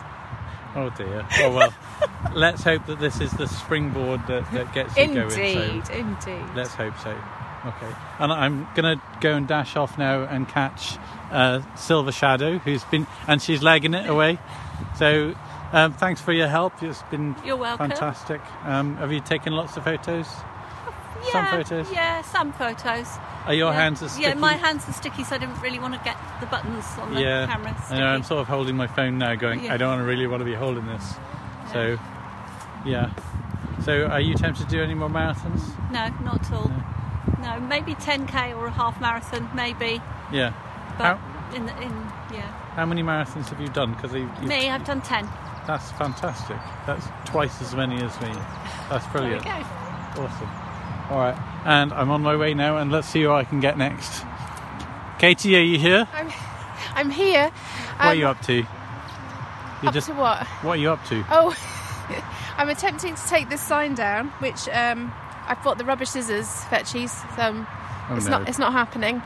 Oh 0.77 0.91
dear. 0.91 1.27
Oh 1.41 1.55
well. 1.55 1.75
let's 2.35 2.63
hope 2.63 2.87
that 2.87 3.01
this 3.01 3.21
is 3.21 3.33
the 3.33 3.47
springboard 3.47 4.27
that, 4.29 4.51
that 4.53 4.73
gets 4.73 4.97
you 4.97 5.07
going. 5.13 5.31
So 5.31 5.41
Indeed, 5.41 5.91
indeed. 5.91 6.45
let's 6.55 6.75
hope 6.75 6.97
so. 6.99 7.11
Okay. 7.67 7.93
And 8.21 8.33
I'm 8.33 8.69
gonna 8.75 9.03
go 9.21 9.35
and 9.35 9.47
dash 9.47 9.77
off 9.77 9.99
now 9.99 10.23
and 10.23 10.49
catch 10.49 10.97
uh, 11.31 11.61
Silver 11.77 12.13
Shadow, 12.13 12.59
who's 12.59 12.85
been 12.85 13.07
and 13.27 13.43
she's 13.43 13.63
legging 13.63 13.95
it 13.95 14.09
away. 14.09 14.39
So. 14.97 15.35
Um, 15.73 15.93
thanks 15.93 16.21
for 16.21 16.33
your 16.33 16.49
help. 16.49 16.83
It's 16.83 17.03
been 17.05 17.37
You're 17.45 17.57
welcome. 17.57 17.91
fantastic. 17.91 18.41
Um, 18.65 18.97
have 18.97 19.13
you 19.13 19.21
taken 19.21 19.53
lots 19.53 19.77
of 19.77 19.85
photos? 19.85 20.27
Yeah, 21.25 21.33
Some 21.33 21.47
photos? 21.47 21.93
Yeah, 21.93 22.23
some 22.23 22.53
photos. 22.53 23.07
Are 23.47 23.55
your 23.55 23.71
yeah. 23.71 23.79
hands 23.79 24.03
as 24.03 24.13
sticky? 24.13 24.29
Yeah, 24.29 24.35
my 24.35 24.55
hands 24.55 24.89
are 24.89 24.93
sticky, 24.93 25.23
so 25.23 25.37
I 25.37 25.39
didn't 25.39 25.61
really 25.61 25.79
want 25.79 25.95
to 25.95 26.01
get 26.03 26.17
the 26.41 26.47
buttons 26.47 26.85
on 26.99 27.15
the 27.15 27.21
yeah. 27.21 27.47
camera 27.47 27.77
I 27.77 27.85
sticky. 27.85 28.01
know, 28.01 28.07
I'm 28.07 28.23
sort 28.23 28.41
of 28.41 28.49
holding 28.49 28.77
my 28.77 28.87
phone 28.87 29.19
now, 29.19 29.35
going. 29.35 29.65
Yeah. 29.65 29.75
I 29.75 29.77
don't 29.77 30.01
really 30.01 30.27
want 30.27 30.41
to 30.41 30.45
be 30.45 30.55
holding 30.55 30.87
this. 30.87 31.15
So, 31.73 31.99
yeah. 32.85 33.11
So, 33.85 34.07
are 34.07 34.21
you 34.21 34.35
tempted 34.35 34.65
to 34.65 34.71
do 34.71 34.83
any 34.83 34.95
more 34.95 35.09
marathons? 35.09 35.63
No, 35.91 36.09
not 36.25 36.45
at 36.47 36.53
all. 36.53 36.71
No, 37.41 37.61
maybe 37.61 37.95
10k 37.95 38.57
or 38.57 38.67
a 38.67 38.71
half 38.71 39.01
marathon, 39.01 39.49
maybe. 39.55 40.03
Yeah. 40.33 40.53
But 40.99 41.17
How, 41.17 41.55
in 41.55 41.67
the 41.67 41.83
in 41.83 41.93
yeah, 42.33 42.53
how 42.75 42.87
many 42.87 43.03
marathons 43.03 43.49
have 43.49 43.61
you 43.61 43.69
done? 43.69 43.95
Because 43.95 44.13
me, 44.13 44.69
I've 44.71 44.85
done 44.85 45.01
10. 45.01 45.29
That's 45.71 45.91
fantastic. 45.93 46.57
That's 46.87 47.07
twice 47.25 47.61
as 47.63 47.75
many 47.75 47.97
as 48.03 48.21
me. 48.21 48.33
That's 48.91 49.07
brilliant. 49.09 49.45
go. 49.45 49.51
Awesome. 49.51 50.51
All 51.11 51.19
right, 51.19 51.37
and 51.65 51.93
I'm 51.93 52.11
on 52.11 52.23
my 52.23 52.37
way 52.37 52.55
now, 52.55 52.77
and 52.79 52.91
let's 52.93 53.09
see 53.09 53.23
who 53.23 53.31
I 53.33 53.45
can 53.45 53.61
get 53.61 53.77
next. 53.79 54.25
Katie, 55.19 55.57
are 55.57 55.61
you 55.61 55.79
here? 55.79 56.09
I'm, 56.13 56.31
I'm 56.95 57.11
here. 57.11 57.51
What 57.51 58.01
are 58.07 58.13
Um, 58.13 58.19
you 58.19 58.27
up 58.27 58.41
to? 58.43 58.55
You're 58.55 59.89
up 59.89 59.95
just. 59.95 60.07
to 60.09 60.15
what? 60.15 60.47
What 60.63 60.73
are 60.79 60.81
you 60.81 60.91
up 60.91 61.05
to? 61.07 61.25
Oh, 61.31 61.55
I'm 62.59 62.69
attempting 62.69 63.15
to 63.15 63.27
take 63.27 63.49
this 63.49 63.61
sign 63.61 63.95
down, 63.95 64.29
which 64.41 64.69
um, 64.69 65.13
I've 65.47 65.63
bought 65.63 65.79
the 65.79 65.85
rubber 65.85 66.05
scissors, 66.05 66.47
fetchies. 66.71 67.11
So 67.37 67.43
um, 67.43 67.67
Oh, 68.09 68.17
it's 68.17 68.27
no. 68.27 68.39
not. 68.39 68.49
It's 68.49 68.59
not 68.59 68.73
happening. 68.73 69.23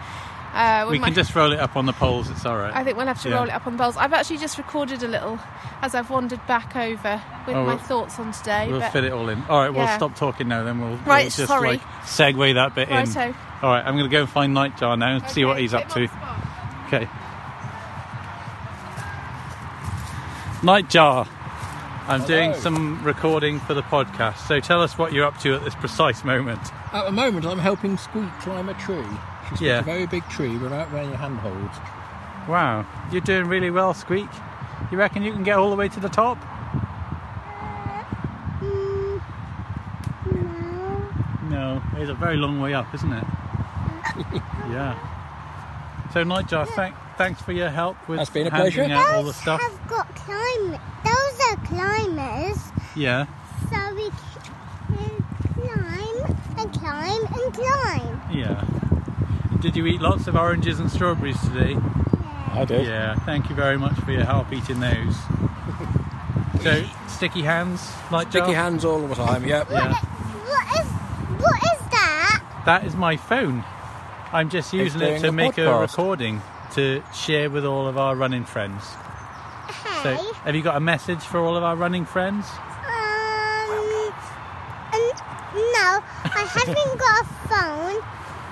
Uh, 0.54 0.84
with 0.87 0.92
we 0.92 0.99
my- 1.00 1.06
can 1.08 1.14
just 1.14 1.34
roll 1.34 1.52
it 1.52 1.58
up 1.58 1.76
on 1.76 1.84
the 1.87 1.92
poles. 1.92 2.30
It's 2.30 2.46
all 2.46 2.56
right. 2.56 2.73
I 2.75 2.84
think 2.84 2.96
we'll 2.96 3.06
have 3.08 3.20
to 3.23 3.28
Yeah. 3.28 3.34
roll 3.37 3.44
it 3.44 3.50
up 3.50 3.66
on 3.66 3.76
the 3.76 3.82
poles. 3.82 3.96
I've 3.96 4.12
actually 4.12 4.38
just 4.38 4.56
recorded 4.56 5.02
a 5.02 5.08
little 5.08 5.38
as 5.82 5.94
I've 5.94 6.11
wandered 6.11 6.46
back 6.46 6.76
over 6.76 7.20
with 7.46 7.56
Oh, 7.56 7.62
my 7.64 7.75
we'll- 7.75 7.78
thoughts 7.78 8.18
on 8.20 8.30
today. 8.32 8.68
We'll 8.70 8.78
but 8.80 8.92
fit 8.92 9.04
it 9.04 9.12
all 9.12 9.28
in. 9.28 9.42
All 9.49 9.61
right, 9.61 9.70
we'll 9.70 9.84
Yeah. 9.84 9.96
stop 9.96 10.14
talking 10.14 10.46
now. 10.49 10.62
Then 10.62 10.80
we'll, 10.80 10.99
we'll 11.04 11.23
just 11.25 11.46
sorry. 11.46 11.68
like 11.70 11.80
segue 12.04 12.54
that 12.54 12.75
bit 12.75 12.88
in. 12.88 12.96
All 13.62 13.70
right, 13.73 13.84
I'm 13.84 13.94
going 13.96 14.04
to 14.04 14.08
go 14.08 14.20
and 14.20 14.28
find 14.28 14.54
Nightjar 14.56 14.96
now 14.99 15.16
and 15.16 15.28
see 15.28 15.44
what 15.44 15.58
he's 15.58 15.75
up 15.75 15.88
to. 15.90 15.94
on 15.94 16.02
the 16.02 16.08
spot. 16.08 16.38
Okay. 16.87 17.08
Nightjar, 20.62 21.26
I'm 22.08 22.25
doing 22.25 22.54
some 22.54 23.02
recording 23.02 23.61
for 23.61 23.75
the 23.75 23.82
podcast. 23.82 24.38
So 24.46 24.61
tell 24.61 24.80
us 24.82 24.96
what 24.96 25.12
you're 25.12 25.26
up 25.26 25.38
to 25.40 25.54
at 25.54 25.64
this 25.64 25.75
precise 25.75 26.25
moment. 26.25 26.61
At 26.92 27.04
the 27.06 27.12
moment, 27.12 27.44
I'm 27.44 27.58
helping 27.58 27.96
Squeak 27.99 28.30
climb 28.40 28.68
a 28.68 28.75
tree. 28.75 29.04
She's 29.50 29.60
Yeah. 29.62 29.78
a 29.80 29.82
very 29.82 30.06
big 30.06 30.26
tree 30.28 30.56
without 30.56 30.92
any 30.92 31.12
handholds. 31.14 31.76
Wow, 32.48 32.84
you're 33.10 33.20
doing 33.20 33.46
really 33.46 33.70
well, 33.70 33.94
Squeak. 33.94 34.28
You 34.90 34.98
reckon 34.98 35.22
you 35.22 35.32
can 35.32 35.42
get 35.44 35.56
all 35.56 35.70
the 35.70 35.76
way 35.76 35.88
to 35.88 36.00
the 36.00 36.08
top? 36.08 36.38
No. 40.30 41.12
No, 41.50 41.82
it's 41.96 42.10
a 42.10 42.14
very 42.14 42.36
long 42.36 42.60
way 42.60 42.74
up, 42.74 42.92
isn't 42.94 43.12
it? 43.12 43.24
yeah. 44.70 44.98
So 46.12 46.24
Nightjar, 46.24 46.66
thank, 46.68 46.94
thanks 47.16 47.42
for 47.42 47.52
your 47.52 47.70
help 47.70 47.96
with 48.08 48.18
That's 48.18 48.30
been 48.30 48.46
a 48.46 48.50
handing 48.50 48.72
pleasure. 48.72 48.94
out 48.94 49.14
all 49.14 49.22
the 49.22 49.26
Those 49.26 49.36
stuff. 49.36 49.60
have 49.60 49.88
got 49.88 50.14
climb. 50.14 50.78
Those 51.04 51.40
are 51.50 51.56
climbers. 51.66 52.58
Yeah. 52.96 53.26
So 53.70 53.94
we 53.94 54.10
can 54.10 55.24
climb 55.54 56.36
and 56.58 56.72
climb 56.72 57.26
and 57.34 57.54
climb. 57.54 58.20
Yeah. 58.32 58.64
Did 59.64 59.76
you 59.76 59.87
eat 59.87 60.02
lots 60.02 60.26
of 60.26 60.37
oranges 60.37 60.78
and 60.78 60.90
strawberries 60.90 61.40
today? 61.40 61.75
I 62.52 62.66
did. 62.66 62.87
Yeah. 62.87 63.14
Thank 63.21 63.49
you 63.49 63.56
very 63.56 63.78
much 63.78 63.94
for 64.00 64.12
your 64.12 64.23
help 64.25 64.52
eating 64.52 64.78
those. 64.78 65.16
so 66.62 66.85
sticky 67.09 67.40
hands, 67.40 67.90
like 68.12 68.28
Sticky 68.28 68.52
hands 68.52 68.85
all 68.85 69.00
the 69.09 69.14
time, 69.14 69.42
yep. 69.47 69.66
Yeah. 69.71 69.94
What 69.94 70.66
is 70.78 70.87
what 71.40 71.62
is 71.62 71.80
that? 71.92 72.62
That 72.66 72.85
is 72.85 72.94
my 72.94 73.16
phone. 73.16 73.64
I'm 74.35 74.50
just 74.50 74.71
using 74.75 75.00
it 75.00 75.21
to 75.21 75.28
a 75.28 75.33
make 75.33 75.56
a 75.56 75.78
recording 75.80 76.42
to 76.75 77.02
share 77.14 77.49
with 77.49 77.64
all 77.64 77.88
of 77.88 77.97
our 77.97 78.14
running 78.14 78.44
friends. 78.44 78.85
So, 80.02 80.14
Hey. 80.14 80.30
have 80.44 80.54
you 80.54 80.61
got 80.61 80.76
a 80.76 80.80
message 80.80 81.23
for 81.23 81.40
all 81.40 81.56
of 81.56 81.62
our 81.64 81.75
running 81.75 82.04
friends? 82.04 82.44
Um. 82.50 84.12
n- 84.92 85.11
no, 85.54 86.02
I 86.23 86.47
haven't 86.52 86.99
got 86.99 87.23
a 87.23 87.25
phone. 87.49 88.02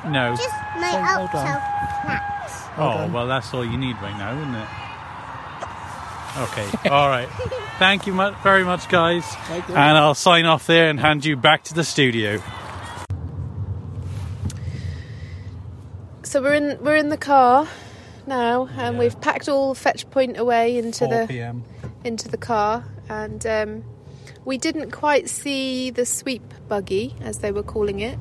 No. 0.06 0.34
Just 0.36 0.48
my 0.76 0.90
Hold- 0.90 1.30
hold 1.30 1.30
auto 1.30 1.38
on. 1.38 2.06
maps. 2.06 2.62
Oh, 2.76 3.08
well, 3.12 3.26
that's 3.26 3.52
all 3.54 3.64
you 3.64 3.76
need 3.78 3.96
right 4.02 4.16
now, 4.18 4.32
isn't 4.36 4.54
it? 4.54 4.68
Okay, 6.34 6.88
all 6.88 7.08
right. 7.08 7.28
Thank 7.78 8.06
you 8.06 8.14
mu- 8.14 8.32
very 8.42 8.64
much, 8.64 8.88
guys. 8.88 9.24
And 9.68 9.76
I'll 9.98 10.14
sign 10.14 10.46
off 10.46 10.66
there 10.66 10.88
and 10.88 10.98
hand 10.98 11.24
you 11.26 11.36
back 11.36 11.64
to 11.64 11.74
the 11.74 11.84
studio. 11.84 12.40
So 16.22 16.40
we're 16.40 16.54
in 16.54 16.78
we're 16.80 16.96
in 16.96 17.10
the 17.10 17.16
car 17.18 17.68
now, 18.26 18.66
and 18.78 18.94
Yeah. 18.94 18.98
we've 19.00 19.20
packed 19.20 19.48
all 19.48 19.74
fetch 19.74 20.08
point 20.10 20.38
away 20.38 20.78
into 20.78 21.04
4 21.04 21.08
the 21.20 21.26
p.m. 21.28 21.64
into 22.04 22.28
the 22.28 22.38
car, 22.38 22.84
and 23.08 23.44
um, 23.46 23.84
we 24.44 24.56
didn't 24.56 24.90
quite 24.92 25.28
see 25.28 25.90
the 25.90 26.06
sweep 26.06 26.42
buggy 26.68 27.14
as 27.20 27.38
they 27.38 27.52
were 27.52 27.62
calling 27.62 28.00
it. 28.00 28.18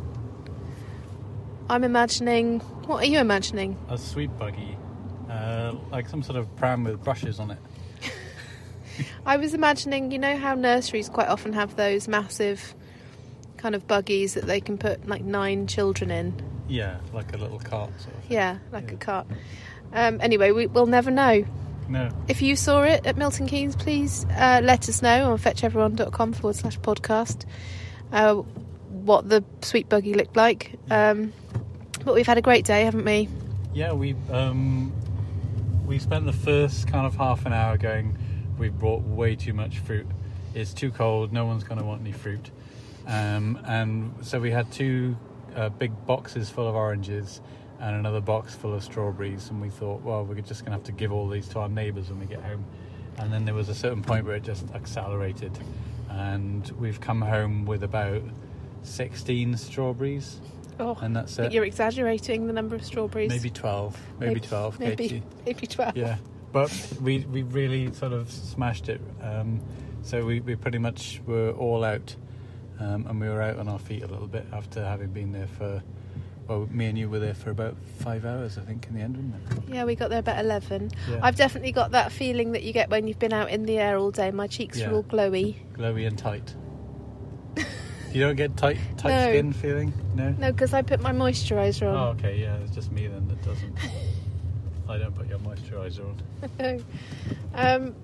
I'm 1.71 1.83
imagining. 1.85 2.59
What 2.85 3.03
are 3.03 3.07
you 3.07 3.19
imagining? 3.19 3.77
A 3.89 3.97
sweet 3.97 4.29
buggy, 4.37 4.77
uh, 5.29 5.73
like 5.89 6.09
some 6.09 6.21
sort 6.21 6.37
of 6.37 6.53
pram 6.57 6.83
with 6.83 7.01
brushes 7.03 7.39
on 7.39 7.51
it. 7.51 7.57
I 9.25 9.37
was 9.37 9.53
imagining. 9.53 10.11
You 10.11 10.19
know 10.19 10.35
how 10.37 10.53
nurseries 10.53 11.07
quite 11.09 11.29
often 11.29 11.53
have 11.53 11.77
those 11.77 12.07
massive 12.09 12.75
kind 13.57 13.73
of 13.73 13.87
buggies 13.87 14.33
that 14.33 14.45
they 14.47 14.59
can 14.59 14.77
put 14.77 15.07
like 15.07 15.23
nine 15.23 15.65
children 15.65 16.11
in. 16.11 16.33
Yeah, 16.67 16.97
like 17.13 17.33
a 17.33 17.37
little 17.37 17.59
cart 17.59 17.91
sort 18.01 18.15
of. 18.15 18.29
Yeah, 18.29 18.57
like 18.71 18.89
Yeah. 18.89 18.93
a 18.95 18.97
cart. 18.97 19.27
Um, 19.93 20.19
anyway, 20.21 20.51
we, 20.51 20.67
we'll 20.67 20.85
never 20.87 21.09
know. 21.11 21.45
No. 21.87 22.09
If 22.27 22.41
you 22.41 22.55
saw 22.55 22.83
it 22.83 23.05
at 23.05 23.17
Milton 23.17 23.47
Keynes, 23.47 23.75
please 23.75 24.25
uh, 24.37 24.61
let 24.63 24.87
us 24.89 25.01
know 25.01 25.31
on 25.31 25.37
fetcheveryone.com 25.37 26.33
forward 26.33 26.55
slash 26.55 26.79
podcast 26.79 27.45
uh, 28.11 28.35
what 28.35 29.27
the 29.29 29.43
sweet 29.61 29.89
buggy 29.89 30.13
looked 30.13 30.35
like. 30.37 30.77
Um, 30.89 31.33
but 32.03 32.13
we've 32.13 32.27
had 32.27 32.37
a 32.37 32.41
great 32.41 32.65
day, 32.65 32.83
haven't 32.83 33.05
we? 33.05 33.29
Yeah, 33.73 33.93
we 33.93 34.15
um, 34.31 34.91
we 35.85 35.99
spent 35.99 36.25
the 36.25 36.33
first 36.33 36.87
kind 36.87 37.05
of 37.05 37.15
half 37.15 37.45
an 37.45 37.53
hour 37.53 37.77
going. 37.77 38.17
We've 38.57 38.77
brought 38.77 39.01
way 39.03 39.35
too 39.35 39.53
much 39.53 39.79
fruit. 39.79 40.07
It's 40.53 40.73
too 40.73 40.91
cold. 40.91 41.31
No 41.31 41.45
one's 41.45 41.63
going 41.63 41.79
to 41.79 41.85
want 41.85 42.01
any 42.01 42.11
fruit. 42.11 42.51
Um, 43.07 43.59
and 43.65 44.13
so 44.21 44.39
we 44.39 44.51
had 44.51 44.71
two 44.71 45.17
uh, 45.55 45.69
big 45.69 45.91
boxes 46.05 46.49
full 46.49 46.67
of 46.67 46.75
oranges 46.75 47.41
and 47.79 47.95
another 47.95 48.21
box 48.21 48.53
full 48.53 48.73
of 48.73 48.83
strawberries. 48.83 49.49
And 49.49 49.61
we 49.61 49.69
thought, 49.69 50.01
well, 50.01 50.23
we're 50.23 50.35
just 50.41 50.61
going 50.61 50.71
to 50.71 50.77
have 50.77 50.83
to 50.83 50.91
give 50.91 51.11
all 51.11 51.27
these 51.27 51.47
to 51.49 51.59
our 51.59 51.69
neighbours 51.69 52.09
when 52.09 52.19
we 52.19 52.25
get 52.25 52.41
home. 52.41 52.65
And 53.17 53.33
then 53.33 53.45
there 53.45 53.55
was 53.55 53.69
a 53.69 53.75
certain 53.75 54.03
point 54.03 54.25
where 54.25 54.35
it 54.35 54.43
just 54.43 54.69
accelerated, 54.73 55.57
and 56.09 56.69
we've 56.79 57.01
come 57.01 57.21
home 57.21 57.65
with 57.65 57.83
about 57.83 58.23
16 58.83 59.57
strawberries, 59.57 60.39
Oh, 60.79 60.97
and 61.01 61.15
that's 61.15 61.37
it. 61.39 61.51
you're 61.51 61.65
exaggerating 61.65 62.47
the 62.47 62.53
number 62.53 62.75
of 62.75 62.83
strawberries. 62.83 63.29
Maybe 63.29 63.49
12, 63.49 63.97
maybe 64.19 64.39
12, 64.39 64.79
Maybe, 64.79 64.95
Katie. 64.95 65.23
maybe 65.45 65.67
12. 65.67 65.95
Yeah, 65.97 66.17
but 66.51 66.71
we 67.01 67.19
we 67.31 67.43
really 67.43 67.91
sort 67.93 68.13
of 68.13 68.29
smashed 68.31 68.89
it. 68.89 69.01
Um, 69.21 69.61
So 70.03 70.25
we, 70.25 70.39
we 70.39 70.55
pretty 70.55 70.79
much 70.79 71.21
were 71.27 71.51
all 71.51 71.83
out, 71.83 72.15
um, 72.79 73.05
and 73.07 73.21
we 73.21 73.29
were 73.29 73.41
out 73.41 73.59
on 73.59 73.67
our 73.67 73.77
feet 73.77 74.01
a 74.01 74.07
little 74.07 74.25
bit 74.27 74.45
after 74.51 74.83
having 74.83 75.11
been 75.11 75.31
there 75.31 75.47
for. 75.47 75.83
Well, 76.47 76.67
me 76.71 76.87
and 76.87 76.97
you 76.97 77.07
were 77.07 77.19
there 77.19 77.35
for 77.35 77.51
about 77.51 77.77
five 77.99 78.25
hours, 78.25 78.57
I 78.57 78.61
think, 78.61 78.87
in 78.87 78.95
the 78.95 79.01
end, 79.01 79.15
wasn't 79.15 79.69
it? 79.69 79.73
Yeah, 79.75 79.85
we 79.85 79.95
got 79.95 80.09
there 80.09 80.19
about 80.19 80.43
11. 80.43 80.89
Yeah. 81.09 81.19
I've 81.21 81.35
definitely 81.37 81.71
got 81.71 81.91
that 81.91 82.11
feeling 82.11 82.51
that 82.53 82.63
you 82.63 82.73
get 82.73 82.89
when 82.89 83.07
you've 83.07 83.19
been 83.19 83.31
out 83.31 83.51
in 83.51 83.63
the 83.67 83.77
air 83.77 83.95
all 83.95 84.09
day. 84.11 84.31
My 84.31 84.47
cheeks 84.47 84.79
Yeah. 84.79 84.89
are 84.89 84.95
all 84.95 85.03
glowy. 85.03 85.55
Glowy 85.77 86.05
and 86.07 86.17
tight. 86.17 86.53
You 88.13 88.21
don't 88.21 88.35
get 88.35 88.55
tight 88.57 88.77
tight 88.97 89.09
No. 89.11 89.29
skin 89.31 89.53
feeling? 89.53 89.93
No? 90.15 90.29
No, 90.37 90.51
because 90.51 90.73
I 90.73 90.81
put 90.81 91.01
my 91.01 91.11
moisturiser 91.11 91.87
on. 91.89 91.95
Oh, 91.95 92.09
okay, 92.19 92.39
yeah, 92.39 92.55
it's 92.57 92.73
just 92.75 92.91
me 92.91 93.07
then 93.07 93.27
that 93.27 93.41
doesn't. 93.43 93.75
I 94.89 94.97
don't 94.97 95.15
put 95.15 95.27
your 95.27 95.39
moisturiser 95.39 96.03
on. 96.05 96.83
um, 97.53 97.95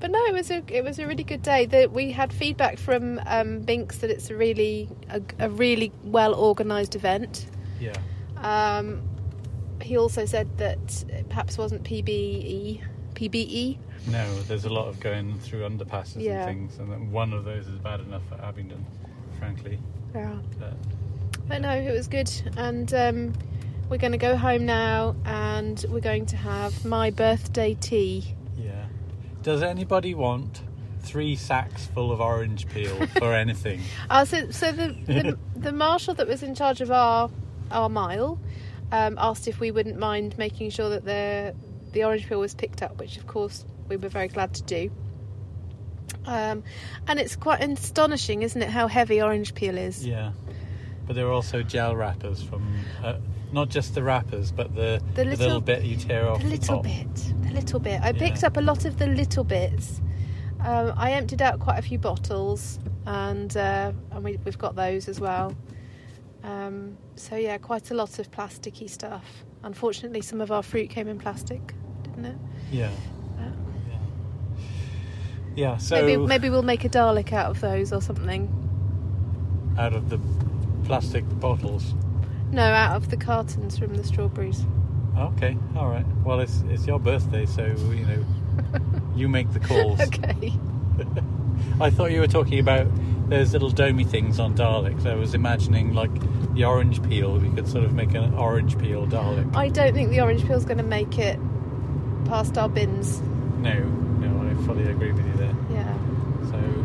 but 0.00 0.10
no, 0.10 0.24
it 0.26 0.32
was 0.32 0.50
a 0.50 0.62
it 0.68 0.84
was 0.84 0.98
a 0.98 1.06
really 1.06 1.24
good 1.24 1.42
day. 1.42 1.66
That 1.66 1.92
we 1.92 2.12
had 2.12 2.32
feedback 2.32 2.78
from 2.78 3.20
um, 3.26 3.60
Binks 3.60 3.98
that 3.98 4.10
it's 4.10 4.30
a 4.30 4.36
really 4.36 4.88
a, 5.08 5.20
a 5.38 5.48
really 5.50 5.92
well 6.04 6.34
organised 6.34 6.94
event. 6.96 7.46
Yeah. 7.80 7.94
Um, 8.36 9.02
he 9.80 9.96
also 9.96 10.24
said 10.26 10.58
that 10.58 11.04
it 11.08 11.28
perhaps 11.28 11.58
wasn't 11.58 11.82
PBE 11.84 12.80
PBE. 13.14 13.78
No, 14.08 14.42
there's 14.42 14.64
a 14.64 14.72
lot 14.72 14.88
of 14.88 14.98
going 15.00 15.38
through 15.38 15.60
underpasses 15.60 16.22
Yeah. 16.22 16.46
and 16.48 16.68
things, 16.70 16.78
and 16.78 16.90
then 16.90 17.12
one 17.12 17.32
of 17.32 17.44
those 17.44 17.66
is 17.68 17.78
bad 17.78 18.00
enough 18.00 18.22
at 18.32 18.40
Abingdon, 18.40 18.84
frankly. 19.42 19.78
Yeah. 20.14 20.36
But 20.60 20.74
But 21.48 21.62
no, 21.62 21.70
it 21.70 21.90
was 21.90 22.06
good, 22.06 22.30
and 22.56 22.92
um, 22.94 23.32
we're 23.88 23.98
going 23.98 24.12
to 24.12 24.18
go 24.18 24.36
home 24.36 24.64
now, 24.66 25.16
and 25.24 25.84
we're 25.88 26.00
going 26.00 26.26
to 26.26 26.36
have 26.36 26.84
my 26.84 27.10
birthday 27.10 27.74
tea. 27.74 28.34
yeah. 28.56 28.86
Does 29.42 29.62
anybody 29.64 30.14
want 30.14 30.62
three 31.00 31.34
sacks 31.34 31.86
full 31.86 32.12
of 32.12 32.20
orange 32.20 32.68
peel 32.68 33.06
for 33.18 33.34
anything? 33.34 33.80
Uh, 34.08 34.24
so, 34.24 34.48
so 34.52 34.70
the, 34.70 34.94
the 35.06 35.38
the 35.56 35.72
marshal 35.72 36.14
that 36.14 36.28
was 36.28 36.44
in 36.44 36.54
charge 36.54 36.80
of 36.80 36.92
our 36.92 37.28
our 37.72 37.88
mile 37.88 38.38
um, 38.92 39.16
asked 39.18 39.48
if 39.48 39.58
we 39.58 39.72
wouldn't 39.72 39.98
mind 39.98 40.38
making 40.38 40.70
sure 40.70 40.88
that 40.90 41.04
the 41.04 41.56
the 41.90 42.04
orange 42.04 42.28
peel 42.28 42.38
was 42.38 42.54
picked 42.54 42.82
up, 42.82 43.00
which 43.00 43.16
of 43.16 43.26
course 43.26 43.64
we 43.88 43.96
were 43.96 44.08
very 44.08 44.28
glad 44.28 44.54
to 44.54 44.62
do. 44.62 44.92
Um, 46.26 46.62
and 47.08 47.18
it's 47.18 47.34
quite 47.36 47.60
astonishing, 47.62 48.42
isn't 48.42 48.60
it, 48.62 48.70
how 48.70 48.86
heavy 48.88 49.20
orange 49.22 49.54
peel 49.54 49.76
is? 49.78 50.06
yeah. 50.06 50.32
But 51.06 51.16
there 51.16 51.26
are 51.26 51.32
also 51.32 51.62
gel 51.64 51.96
wrappers 51.96 52.42
from 52.42 52.76
uh, 53.02 53.14
not 53.52 53.68
just 53.70 53.94
the 53.96 54.02
wrappers, 54.04 54.52
but 54.52 54.74
the, 54.74 55.02
The 55.14 55.24
the 55.24 55.24
little- 55.24 55.46
little, 55.46 55.60
bit 55.60 55.82
you 55.82 55.96
tear 55.96 56.28
off 56.28 56.38
The 56.38 56.44
the, 56.44 56.50
little 56.50 56.76
top. 56.76 56.84
bit, 56.84 57.14
the 57.42 57.50
little 57.52 57.80
bit. 57.80 58.00
I 58.02 58.12
picked 58.12 58.44
up 58.44 58.56
a 58.56 58.60
lot 58.60 58.84
of 58.84 58.98
the 58.98 59.08
little 59.08 59.42
bits. 59.44 60.00
Um, 60.60 60.92
I 60.96 61.10
emptied 61.12 61.42
out 61.42 61.58
quite 61.58 61.78
a 61.80 61.82
few 61.82 61.98
bottles, 61.98 62.78
and 63.04 63.54
uh, 63.56 63.90
and 64.12 64.22
we, 64.22 64.36
we've 64.44 64.56
got 64.58 64.76
those 64.76 65.08
as 65.08 65.18
well. 65.18 65.56
Um, 66.44 66.96
so 67.16 67.34
yeah, 67.36 67.58
quite 67.58 67.90
a 67.90 67.94
lot 67.94 68.18
of 68.20 68.30
plasticky 68.30 68.88
stuff. 68.88 69.24
Unfortunately, 69.64 70.20
some 70.20 70.40
of 70.40 70.52
our 70.52 70.62
fruit 70.62 70.88
came 70.88 71.08
in 71.08 71.18
plastic, 71.18 71.74
didn't 72.04 72.26
it? 72.26 72.36
Yeah. 72.70 72.90
Yeah. 75.56 75.76
So 75.76 75.96
maybe 75.96 76.16
maybe 76.16 76.50
we'll 76.50 76.62
make 76.62 76.84
a 76.84 76.88
Dalek 76.88 77.32
out 77.32 77.50
of 77.50 77.60
those 77.60 77.92
or 77.92 78.00
something. 78.00 78.48
out 79.78 79.92
of 79.94 80.08
the 80.10 80.18
plastic 80.84 81.24
bottles. 81.40 81.94
No, 82.50 82.62
out 82.62 82.96
of 82.96 83.10
the 83.10 83.16
cartons 83.16 83.78
from 83.78 83.94
the 83.94 84.04
strawberries. 84.04 84.64
Okay, 85.18 85.56
all 85.76 85.88
right. 85.88 86.04
Well, 86.24 86.40
it's 86.40 86.62
it's 86.68 86.86
your 86.86 86.98
birthday, 86.98 87.46
so 87.46 87.66
you 87.66 88.06
know 88.06 88.24
you 89.16 89.28
make 89.28 89.52
the 89.52 89.60
calls. 89.60 90.00
Okay. 90.00 90.52
I 91.80 91.90
thought 91.90 92.10
you 92.12 92.20
were 92.20 92.26
talking 92.26 92.58
about 92.58 92.86
those 93.28 93.52
little 93.52 93.70
domey 93.70 94.06
things 94.06 94.38
on 94.38 94.54
Daleks. 94.54 95.06
I 95.06 95.14
was 95.14 95.32
imagining 95.34 95.94
like 95.94 96.10
the 96.54 96.64
orange 96.64 97.02
peel. 97.08 97.38
We 97.38 97.50
could 97.50 97.68
sort 97.68 97.84
of 97.84 97.92
make 97.94 98.14
an 98.14 98.34
orange 98.34 98.78
peel 98.78 99.06
Dalek. 99.06 99.54
I 99.56 99.68
don't 99.68 99.94
think 99.94 100.10
the 100.10 100.20
orange 100.20 100.46
peel's 100.46 100.64
going 100.64 100.78
to 100.78 100.84
make 100.84 101.18
it 101.18 101.38
past 102.26 102.58
our 102.58 102.68
bins. 102.68 103.20
No, 103.58 103.72
fully 104.64 104.88
agree 104.88 105.12
with 105.12 105.26
you 105.26 105.34
there. 105.34 105.54
Yeah. 105.70 105.94
So 106.50 106.84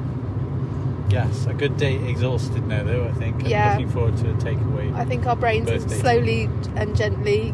yes, 1.09 1.45
a 1.45 1.53
good 1.53 1.77
day 1.77 1.95
exhausted 2.09 2.67
now, 2.67 2.83
though. 2.83 3.05
I 3.05 3.11
think. 3.13 3.39
and 3.41 3.47
Yeah. 3.47 3.71
Looking 3.71 3.89
forward 3.89 4.17
to 4.17 4.31
a 4.31 4.33
takeaway. 4.35 4.93
I 4.95 5.05
think 5.05 5.25
our 5.25 5.35
brains 5.35 5.69
are 5.69 5.79
slowly 5.89 6.49
and 6.75 6.95
gently 6.95 7.53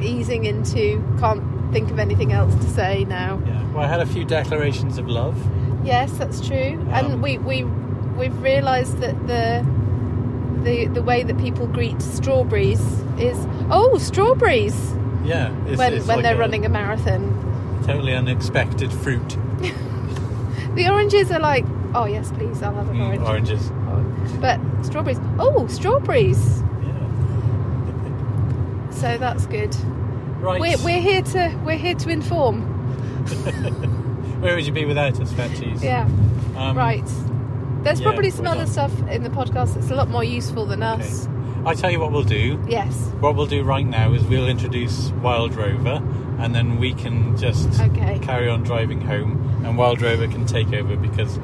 easing 0.00 0.44
into 0.44 1.02
can't 1.18 1.42
think 1.72 1.90
of 1.90 1.98
anything 1.98 2.32
else 2.32 2.54
to 2.54 2.68
say 2.70 3.04
now. 3.04 3.40
Yeah. 3.46 3.72
Well, 3.72 3.84
I 3.84 3.88
had 3.88 4.00
a 4.00 4.06
few 4.06 4.24
declarations 4.24 4.98
of 4.98 5.08
love. 5.08 5.36
Yes, 5.84 6.12
that's 6.12 6.46
true. 6.46 6.78
Um, 6.92 7.12
and 7.12 7.22
we 7.22 7.38
we 7.38 7.64
we've 7.64 8.40
realised 8.42 8.98
that 8.98 9.26
the 9.26 9.64
the 10.62 10.86
the 10.86 11.02
way 11.02 11.22
that 11.22 11.38
people 11.38 11.66
greet 11.66 12.00
strawberries 12.02 12.80
is 13.18 13.46
oh 13.70 13.98
strawberries 13.98 14.94
Yeah. 15.24 15.54
It's, 15.66 15.78
when 15.78 15.94
it's 15.94 16.06
when 16.06 16.18
like 16.18 16.24
they're 16.24 16.34
a 16.34 16.38
running 16.38 16.66
a 16.66 16.68
marathon. 16.68 17.46
Totally 17.92 18.14
unexpected 18.14 18.92
fruit. 18.92 19.36
The 20.74 20.88
oranges 20.88 21.32
are 21.32 21.40
like 21.40 21.64
oh 21.94 22.04
yes 22.04 22.30
please 22.30 22.62
I'll 22.62 22.72
have 22.74 22.88
an 22.90 22.96
Mm, 22.96 23.26
orange. 23.26 23.50
oranges. 23.50 23.70
But 24.40 24.60
strawberries 24.84 25.18
oh 25.40 25.66
strawberries. 25.66 26.62
Yeah. 26.82 28.90
So 28.90 29.18
that's 29.18 29.46
good. 29.46 29.74
Right. 30.40 30.60
We're 30.60 30.78
we're 30.84 31.00
here 31.00 31.22
to 31.22 31.60
we're 31.64 31.76
here 31.76 31.94
to 31.96 32.08
inform. 32.08 32.62
Where 34.40 34.54
would 34.54 34.64
you 34.64 34.72
be 34.72 34.84
without 34.84 35.18
us, 35.20 35.32
Fetchies? 35.32 35.82
Yeah. 35.82 36.04
Um, 36.56 36.76
Right. 36.76 37.04
There's 37.82 38.00
yeah, 38.00 38.06
probably 38.06 38.30
some 38.30 38.44
we're 38.44 38.52
other 38.52 38.64
done. 38.64 38.72
stuff 38.72 38.92
in 39.08 39.22
the 39.24 39.30
podcast 39.30 39.74
that's 39.74 39.90
a 39.90 39.94
lot 39.96 40.08
more 40.08 40.24
useful 40.24 40.66
than 40.66 40.82
us. 40.82 41.28
I 41.66 41.74
tell 41.74 41.90
you 41.90 41.98
what 42.00 42.12
we'll 42.12 42.22
do. 42.22 42.62
Yes. 42.68 42.94
What 43.20 43.34
we'll 43.36 43.46
do 43.46 43.64
right 43.64 43.86
now 43.86 44.12
is 44.12 44.22
we'll 44.24 44.48
introduce 44.48 45.10
Wild 45.22 45.54
Rover, 45.56 46.00
and 46.40 46.54
then 46.54 46.78
we 46.78 46.92
can 46.94 47.36
just 47.36 47.80
Okay. 47.80 48.18
carry 48.20 48.48
on 48.48 48.62
driving 48.62 49.00
home, 49.00 49.62
and 49.64 49.76
Wild 49.76 50.00
Rover 50.02 50.26
can 50.26 50.46
take 50.46 50.72
over 50.72 50.96
because 50.96 51.38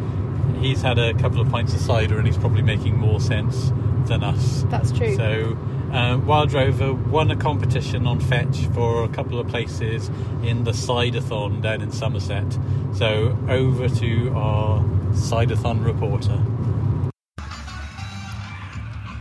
he's 0.60 0.82
had 0.82 0.98
a 0.98 1.12
couple 1.14 1.40
of 1.40 1.48
pints 1.50 1.74
of 1.74 1.80
cider 1.80 2.18
and 2.18 2.26
he's 2.26 2.38
probably 2.38 2.62
making 2.62 2.98
more 2.98 3.20
sense 3.20 3.72
than 4.06 4.22
us. 4.24 4.64
That's 4.70 4.90
true. 4.92 5.14
So, 5.16 5.56
uh, 5.92 6.18
Wild 6.24 6.52
Rover 6.52 6.92
won 6.94 7.30
a 7.30 7.36
competition 7.36 8.06
on 8.06 8.20
Fetch 8.20 8.66
for 8.74 9.04
a 9.04 9.08
couple 9.08 9.38
of 9.38 9.48
places 9.48 10.10
in 10.42 10.64
the 10.64 10.72
Ciderthon 10.72 11.60
down 11.60 11.82
in 11.82 11.90
Somerset. 11.92 12.58
So, 12.94 13.36
over 13.48 13.88
to 13.88 14.32
our 14.34 14.80
Ciderthon 15.12 15.84
reporter. 15.84 16.38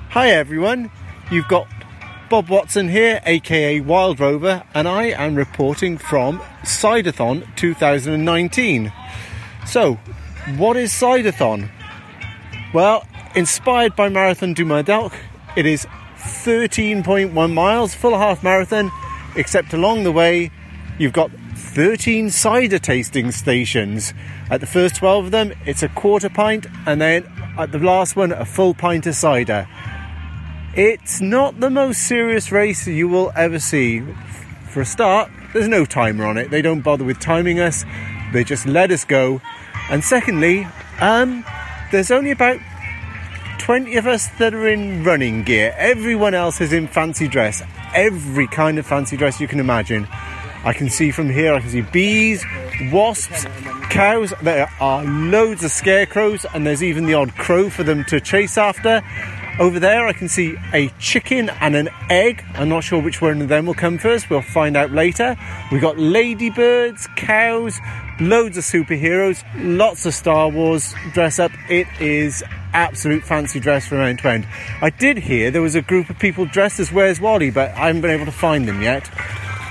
Hi 0.10 0.30
everyone, 0.30 0.90
you've 1.30 1.48
got 1.50 1.68
Bob 2.36 2.50
Watson 2.50 2.90
here, 2.90 3.22
aka 3.26 3.80
Wild 3.80 4.20
Rover, 4.20 4.62
and 4.74 4.90
I 4.90 5.04
am 5.06 5.36
reporting 5.36 5.98
from 5.98 6.40
Cidathon 6.64 7.48
2019. 7.56 8.92
So, 9.66 9.94
what 10.58 10.76
is 10.76 10.92
Cidathon? 10.92 11.70
Well, 12.74 13.08
inspired 13.36 13.96
by 13.96 14.10
Marathon 14.10 14.54
du 14.54 14.66
Médoc, 14.66 15.14
it 15.56 15.66
is 15.66 15.88
13.1 16.18 17.54
miles, 17.54 17.96
full 17.96 18.18
half 18.18 18.44
marathon, 18.44 18.92
except 19.38 19.72
along 19.72 20.04
the 20.04 20.12
way 20.12 20.52
you've 21.00 21.14
got 21.14 21.32
13 21.56 22.30
cider 22.32 22.80
tasting 22.80 23.32
stations. 23.32 24.14
At 24.50 24.60
the 24.60 24.68
first 24.68 24.96
12 24.98 25.26
of 25.28 25.32
them, 25.32 25.54
it's 25.66 25.84
a 25.84 25.88
quarter 25.88 26.30
pint, 26.30 26.68
and 26.86 27.00
then 27.00 27.24
at 27.58 27.72
the 27.72 27.80
last 27.80 28.18
one, 28.18 28.34
a 28.34 28.44
full 28.44 28.74
pint 28.74 29.08
of 29.08 29.16
cider. 29.16 29.70
It's 30.76 31.22
not 31.22 31.62
the 31.62 31.70
most 31.70 32.06
serious 32.06 32.52
race 32.52 32.86
you 32.86 33.08
will 33.08 33.32
ever 33.34 33.60
see. 33.60 34.02
For 34.68 34.82
a 34.82 34.86
start, 34.86 35.32
there's 35.54 35.70
no 35.70 35.86
timer 35.86 36.26
on 36.26 36.38
it. 36.38 36.52
They 36.52 36.62
don't 36.62 36.82
bother 36.82 37.06
with 37.06 37.18
timing 37.22 37.62
us. 37.62 37.86
They 38.34 38.44
just 38.44 38.66
let 38.66 38.92
us 38.92 39.06
go. 39.06 39.40
And 39.90 40.04
secondly, 40.04 40.68
um, 41.00 41.46
there's 41.94 42.12
only 42.12 42.32
about 42.32 42.60
20 43.60 43.96
of 43.96 44.06
us 44.06 44.28
that 44.38 44.54
are 44.54 44.68
in 44.68 45.06
running 45.06 45.44
gear. 45.44 45.74
Everyone 45.78 46.34
else 46.34 46.60
is 46.60 46.74
in 46.74 46.90
fancy 46.90 47.30
dress. 47.30 47.64
Every 47.94 48.48
kind 48.48 48.78
of 48.78 48.86
fancy 48.86 49.16
dress 49.16 49.40
you 49.40 49.48
can 49.48 49.62
imagine. 49.62 50.06
I 50.66 50.74
can 50.74 50.90
see 50.90 51.10
from 51.12 51.30
here, 51.30 51.54
I 51.54 51.62
can 51.62 51.70
see 51.70 51.84
bees, 51.84 52.44
wasps, 52.92 53.46
cows. 53.90 54.34
There 54.42 54.70
are 54.82 55.06
loads 55.06 55.64
of 55.64 55.72
scarecrows, 55.72 56.46
and 56.54 56.68
there's 56.68 56.84
even 56.84 57.06
the 57.06 57.14
odd 57.14 57.34
crow 57.36 57.70
for 57.70 57.84
them 57.84 58.04
to 58.06 58.20
chase 58.20 58.58
after. 58.58 59.02
Over 59.58 59.80
there, 59.80 60.06
I 60.06 60.12
can 60.12 60.28
see 60.28 60.58
a 60.74 60.90
chicken 61.00 61.50
and 61.62 61.78
an 61.78 61.88
egg. 62.10 62.44
I'm 62.56 62.68
not 62.68 62.84
sure 62.84 63.02
which 63.02 63.22
one 63.22 63.42
of 63.42 63.48
them 63.48 63.66
will 63.66 63.74
come 63.74 63.98
first. 63.98 64.30
We'll 64.30 64.42
find 64.42 64.76
out 64.76 64.92
later. 64.92 65.38
We've 65.72 65.82
got 65.82 65.98
ladybirds, 65.98 67.08
cows, 67.16 67.80
loads 68.20 68.58
of 68.58 68.66
superheroes, 68.66 69.46
lots 69.56 70.06
of 70.06 70.14
Star 70.14 70.50
Wars 70.50 70.94
dress 71.14 71.40
up. 71.40 71.52
It 71.70 71.88
is 72.02 72.44
absolute 72.74 73.24
fancy 73.24 73.62
dress 73.62 73.88
from 73.88 74.00
end 74.00 74.20
to 74.20 74.28
end. 74.28 74.46
I 74.82 74.90
did 74.90 75.20
hear 75.20 75.52
there 75.52 75.62
was 75.62 75.76
a 75.76 75.82
group 75.82 76.10
of 76.10 76.20
people 76.20 76.46
dressed 76.46 76.82
as 76.82 76.92
Where's 76.92 77.22
Wally, 77.22 77.50
but 77.50 77.72
I 77.72 77.88
haven't 77.88 78.02
been 78.02 78.12
able 78.12 78.26
to 78.26 78.34
find 78.34 78.68
them 78.68 78.82
yet. 78.82 79.10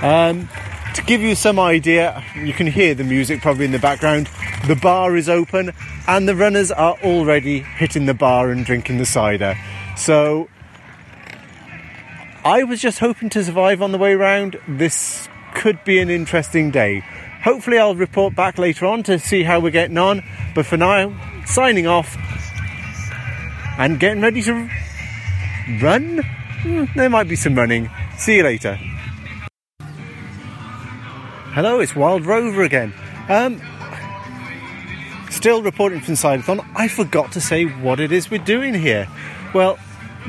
Um, 0.03 0.49
to 0.95 1.03
give 1.03 1.21
you 1.21 1.35
some 1.35 1.59
idea, 1.59 2.23
you 2.35 2.53
can 2.53 2.65
hear 2.65 2.95
the 2.95 3.03
music 3.03 3.39
probably 3.39 3.65
in 3.65 3.71
the 3.71 3.77
background. 3.77 4.29
the 4.67 4.75
bar 4.75 5.15
is 5.15 5.29
open, 5.29 5.73
and 6.07 6.27
the 6.27 6.35
runners 6.35 6.71
are 6.71 6.97
already 7.03 7.59
hitting 7.59 8.07
the 8.07 8.15
bar 8.15 8.49
and 8.49 8.65
drinking 8.65 8.97
the 8.97 9.05
cider. 9.05 9.55
So 9.95 10.49
I 12.43 12.63
was 12.63 12.81
just 12.81 12.99
hoping 12.99 13.29
to 13.31 13.43
survive 13.43 13.81
on 13.81 13.91
the 13.91 13.97
way 13.97 14.15
round. 14.15 14.57
This 14.67 15.27
could 15.53 15.83
be 15.83 15.99
an 15.99 16.09
interesting 16.09 16.69
day. 16.69 17.03
Hopefully, 17.43 17.77
I'll 17.77 17.95
report 17.95 18.35
back 18.35 18.57
later 18.57 18.85
on 18.85 19.03
to 19.03 19.19
see 19.19 19.43
how 19.43 19.59
we're 19.59 19.71
getting 19.71 19.97
on. 19.97 20.23
But 20.53 20.65
for 20.65 20.77
now, 20.77 21.15
signing 21.45 21.87
off 21.87 22.17
and 23.77 23.99
getting 23.99 24.21
ready 24.21 24.41
to 24.43 24.69
run. 25.81 26.19
Hmm, 26.61 26.85
there 26.95 27.09
might 27.09 27.27
be 27.27 27.35
some 27.35 27.55
running. 27.55 27.89
See 28.17 28.37
you 28.37 28.43
later. 28.43 28.79
Hello, 31.53 31.79
it's 31.79 31.95
Wild 31.95 32.25
Rover 32.25 32.63
again. 32.63 32.93
Um, 33.29 33.61
still 35.45 35.61
reporting 35.61 36.01
from 36.01 36.15
Cidathon. 36.15 36.67
I 36.75 36.87
forgot 36.87 37.33
to 37.33 37.39
say 37.39 37.65
what 37.65 37.99
it 37.99 38.11
is 38.11 38.31
we're 38.31 38.43
doing 38.43 38.73
here. 38.73 39.07
Well, 39.53 39.77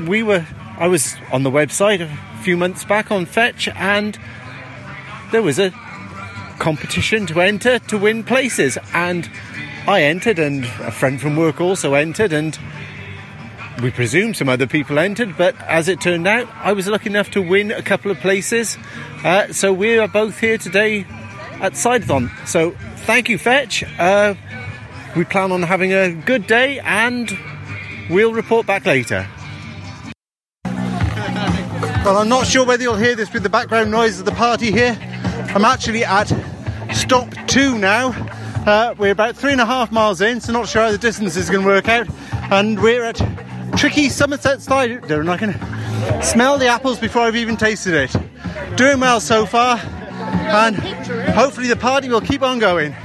we 0.05 0.21
were. 0.21 0.45
I 0.77 0.87
was 0.89 1.15
on 1.31 1.41
the 1.41 1.49
website 1.49 2.01
a 2.01 2.43
few 2.43 2.55
months 2.55 2.85
back 2.85 3.09
on 3.09 3.25
Fetch, 3.25 3.67
and 3.69 4.15
there 5.31 5.41
was 5.41 5.57
a 5.57 5.71
competition 6.59 7.25
to 7.25 7.41
enter 7.41 7.79
to 7.79 7.97
win 7.97 8.23
places, 8.23 8.77
and 8.93 9.27
I 9.87 10.03
entered, 10.03 10.37
and 10.37 10.65
a 10.65 10.91
friend 10.91 11.19
from 11.19 11.35
work 11.35 11.59
also 11.59 11.95
entered, 11.95 12.31
and 12.31 12.55
we 13.81 13.89
presume 13.89 14.35
some 14.35 14.49
other 14.49 14.67
people 14.67 14.99
entered, 14.99 15.35
but 15.35 15.59
as 15.61 15.87
it 15.87 15.99
turned 15.99 16.27
out, 16.27 16.47
I 16.57 16.73
was 16.73 16.85
lucky 16.87 17.09
enough 17.09 17.31
to 17.31 17.41
win 17.41 17.71
a 17.71 17.81
couple 17.81 18.11
of 18.11 18.19
places. 18.19 18.77
Uh, 19.23 19.51
so 19.51 19.73
we 19.73 19.97
are 19.97 20.07
both 20.07 20.39
here 20.39 20.59
today 20.59 21.07
at 21.59 21.73
Cidathon. 21.73 22.29
So 22.47 22.75
thank 23.07 23.29
you, 23.29 23.39
Fetch. 23.39 23.83
Uh, 23.97 24.35
we 25.17 25.25
plan 25.25 25.51
on 25.51 25.63
having 25.63 25.93
a 25.93 26.11
good 26.11 26.45
day 26.45 26.79
and 26.79 27.35
we'll 28.07 28.33
report 28.33 28.67
back 28.67 28.85
later. 28.85 29.27
Well, 30.63 32.17
I'm 32.17 32.29
not 32.29 32.45
sure 32.45 32.65
whether 32.65 32.83
you'll 32.83 32.95
hear 32.95 33.15
this 33.15 33.33
with 33.33 33.41
the 33.41 33.49
background 33.49 33.89
noise 33.89 34.19
of 34.19 34.25
the 34.25 34.31
party 34.31 34.71
here. 34.71 34.95
I'm 35.55 35.65
actually 35.65 36.05
at 36.05 36.31
stop 36.93 37.33
two 37.47 37.79
now. 37.79 38.09
Uh, 38.67 38.93
we're 38.97 39.11
about 39.11 39.35
three 39.35 39.51
and 39.51 39.61
a 39.61 39.65
half 39.65 39.91
miles 39.91 40.21
in, 40.21 40.39
so 40.39 40.53
not 40.53 40.67
sure 40.67 40.83
how 40.83 40.91
the 40.91 40.97
distance 40.99 41.35
is 41.35 41.49
going 41.49 41.63
to 41.63 41.67
work 41.67 41.89
out. 41.89 42.07
And 42.51 42.79
we're 42.79 43.03
at 43.03 43.19
tricky 43.75 44.09
Somerset 44.09 44.61
cider, 44.61 45.19
and 45.19 45.29
I 45.31 45.37
can 45.37 45.53
smell 46.21 46.59
the 46.59 46.67
apples 46.67 46.99
before 46.99 47.23
I've 47.23 47.35
even 47.35 47.57
tasted 47.57 47.93
it. 47.95 48.15
Doing 48.75 48.99
well 48.99 49.19
so 49.19 49.45
far, 49.47 49.77
and 49.77 50.75
hopefully 50.75 51.67
the 51.67 51.75
party 51.75 52.07
will 52.07 52.21
keep 52.21 52.43
on 52.43 52.59
going. 52.59 52.95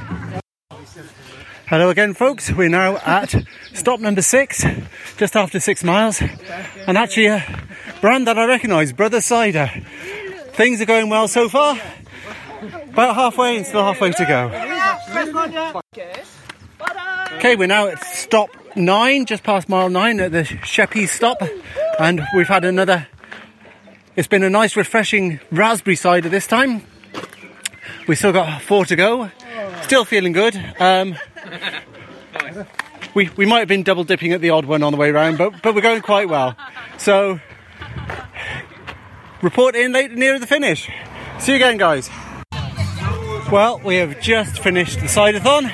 Hello 1.72 1.88
again, 1.88 2.12
folks. 2.12 2.52
We're 2.52 2.68
now 2.68 2.98
at 2.98 3.35
stop 3.72 3.98
number 3.98 4.20
six, 4.20 4.62
just 5.16 5.35
after 5.35 5.58
six 5.58 5.82
miles, 5.82 6.20
and 6.87 6.98
actually 6.98 7.28
a 7.28 7.42
brand 8.02 8.26
that 8.26 8.37
I 8.37 8.44
recognise, 8.44 8.92
Brother 8.92 9.22
Cider. 9.22 9.70
Things 10.52 10.82
are 10.82 10.85
going 10.85 11.08
well 11.08 11.28
so 11.28 11.48
far. 11.48 11.78
About 12.90 13.14
halfway 13.14 13.56
and 13.56 13.64
still 13.64 13.82
halfway 13.82 14.11
to 14.11 14.24
go. 14.26 14.50
Okay, 17.38 17.56
we're 17.56 17.68
now 17.68 17.87
at 17.87 18.04
stop 18.04 18.50
nine, 18.76 19.24
just 19.24 19.42
past 19.42 19.70
mile 19.70 19.88
nine 19.88 20.20
at 20.20 20.30
the 20.30 20.42
Sheppy 20.42 21.08
stop, 21.08 21.42
and 21.98 22.20
we've 22.37 22.48
had 22.48 22.66
another. 22.66 23.06
It's 24.14 24.28
been 24.28 24.42
a 24.42 24.50
nice, 24.50 24.76
refreshing 24.76 25.40
raspberry 25.50 25.96
cider 25.96 26.28
this 26.28 26.46
time. 26.46 26.82
We've 28.06 28.18
still 28.18 28.32
got 28.32 28.61
four 28.61 28.85
to 28.85 28.94
go. 28.94 29.30
Still 29.85 30.04
feeling 30.04 30.32
good. 30.32 30.54
Um, 30.78 31.16
we 33.14 33.31
we 33.37 33.46
might 33.46 33.61
have 33.61 33.68
been 33.68 33.83
double 33.83 34.05
dipping 34.05 34.33
at 34.33 34.40
the 34.40 34.50
odd 34.50 34.64
one 34.64 34.83
on 34.83 34.92
the 34.92 34.98
way 34.98 35.11
round, 35.11 35.38
but 35.38 35.62
but 35.62 35.74
we're 35.74 35.81
going 35.81 36.02
quite 36.02 36.28
well. 36.28 36.57
So 36.98 37.40
report 39.42 39.74
in 39.74 39.92
later 39.92 40.14
near 40.14 40.38
the 40.38 40.46
finish. 40.46 40.88
See 41.38 41.52
you 41.52 41.57
again, 41.57 41.76
guys. 41.76 42.11
Well, 43.50 43.81
we 43.85 43.96
have 43.96 44.20
just 44.20 44.61
finished 44.61 45.00
the 45.00 45.07
Cidathon. 45.07 45.70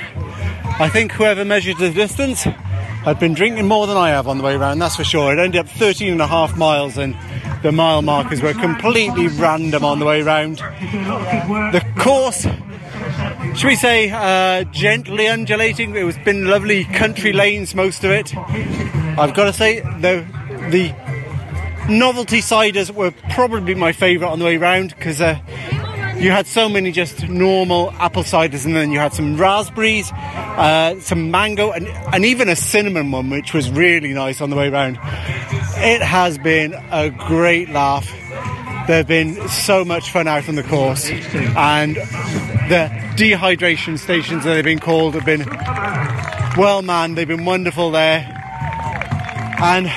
I 0.81 0.89
think 0.89 1.11
whoever 1.13 1.45
measured 1.45 1.77
the 1.77 1.91
distance 1.91 2.43
had 2.43 3.19
been 3.19 3.33
drinking 3.33 3.67
more 3.67 3.87
than 3.87 3.95
I 3.95 4.09
have 4.09 4.27
on 4.27 4.37
the 4.37 4.43
way 4.43 4.55
around, 4.55 4.79
that's 4.79 4.97
for 4.97 5.03
sure. 5.03 5.31
It 5.31 5.39
ended 5.39 5.61
up 5.61 5.69
13 5.69 6.11
and 6.11 6.21
a 6.21 6.27
half 6.27 6.57
miles, 6.57 6.97
and 6.97 7.15
the 7.63 7.71
mile 7.71 8.01
markers 8.01 8.41
were 8.41 8.53
completely 8.53 9.27
random 9.27 9.85
on 9.85 9.99
the 9.99 10.05
way 10.05 10.21
round. 10.21 10.57
The 10.57 11.85
course, 11.97 12.45
should 13.55 13.67
we 13.67 13.75
say, 13.75 14.09
uh, 14.11 14.63
gently 14.65 15.27
undulating. 15.27 15.95
It 15.95 16.03
was 16.03 16.17
been 16.19 16.47
lovely 16.47 16.85
country 16.85 17.33
lanes, 17.33 17.75
most 17.75 18.03
of 18.03 18.11
it. 18.11 18.35
I've 18.35 19.33
got 19.33 19.45
to 19.45 19.53
say, 19.53 19.79
the 19.79 20.25
the 20.69 20.93
novelty 21.89 22.39
ciders 22.39 22.91
were 22.91 23.11
probably 23.31 23.75
my 23.75 23.91
favourite 23.91 24.31
on 24.31 24.39
the 24.39 24.45
way 24.45 24.57
round 24.57 24.95
because. 24.95 25.21
Uh, 25.21 25.39
you 26.19 26.31
had 26.31 26.47
so 26.47 26.67
many 26.67 26.91
just 26.91 27.29
normal 27.29 27.91
apple 27.93 28.23
ciders, 28.23 28.65
and 28.65 28.75
then 28.75 28.91
you 28.91 28.99
had 28.99 29.13
some 29.13 29.37
raspberries, 29.37 30.11
uh, 30.11 30.99
some 30.99 31.31
mango, 31.31 31.71
and, 31.71 31.87
and 31.87 32.25
even 32.25 32.49
a 32.49 32.57
cinnamon 32.57 33.11
one, 33.11 33.29
which 33.29 33.53
was 33.53 33.71
really 33.71 34.13
nice 34.13 34.41
on 34.41 34.49
the 34.49 34.55
way 34.57 34.69
round. 34.69 34.97
It 35.77 36.01
has 36.01 36.37
been 36.37 36.73
a 36.91 37.09
great 37.09 37.69
laugh. 37.69 38.05
There 38.87 38.97
have 38.97 39.07
been 39.07 39.47
so 39.47 39.85
much 39.85 40.11
fun 40.11 40.27
out 40.27 40.49
on 40.49 40.55
the 40.55 40.63
course, 40.63 41.09
and 41.09 41.95
the 41.95 43.08
dehydration 43.19 43.99
stations 43.99 44.45
that 44.45 44.53
they've 44.53 44.63
been 44.63 44.79
called 44.79 45.13
have 45.13 45.25
been 45.25 45.45
well 46.57 46.81
manned. 46.81 47.17
They've 47.17 47.27
been 47.27 47.43
wonderful 47.43 47.91
there, 47.91 48.19
and 49.61 49.91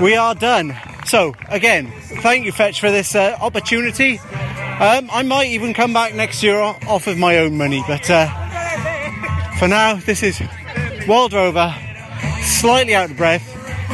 we 0.00 0.16
are 0.16 0.34
done. 0.34 0.76
So 1.06 1.36
again, 1.48 1.86
thank 2.20 2.46
you, 2.46 2.50
Fetch, 2.50 2.80
for 2.80 2.90
this 2.90 3.14
uh, 3.14 3.38
opportunity. 3.40 4.18
Um, 4.18 5.08
I 5.12 5.22
might 5.24 5.50
even 5.50 5.72
come 5.72 5.92
back 5.92 6.12
next 6.16 6.42
year 6.42 6.58
off 6.58 7.06
of 7.06 7.16
my 7.16 7.38
own 7.38 7.56
money, 7.56 7.84
but 7.86 8.10
uh, 8.10 8.26
for 9.60 9.68
now, 9.68 9.94
this 9.94 10.24
is 10.24 10.42
Wild 11.06 11.32
Rover, 11.32 11.72
slightly 12.42 12.92
out 12.92 13.12
of 13.12 13.16
breath, 13.16 13.46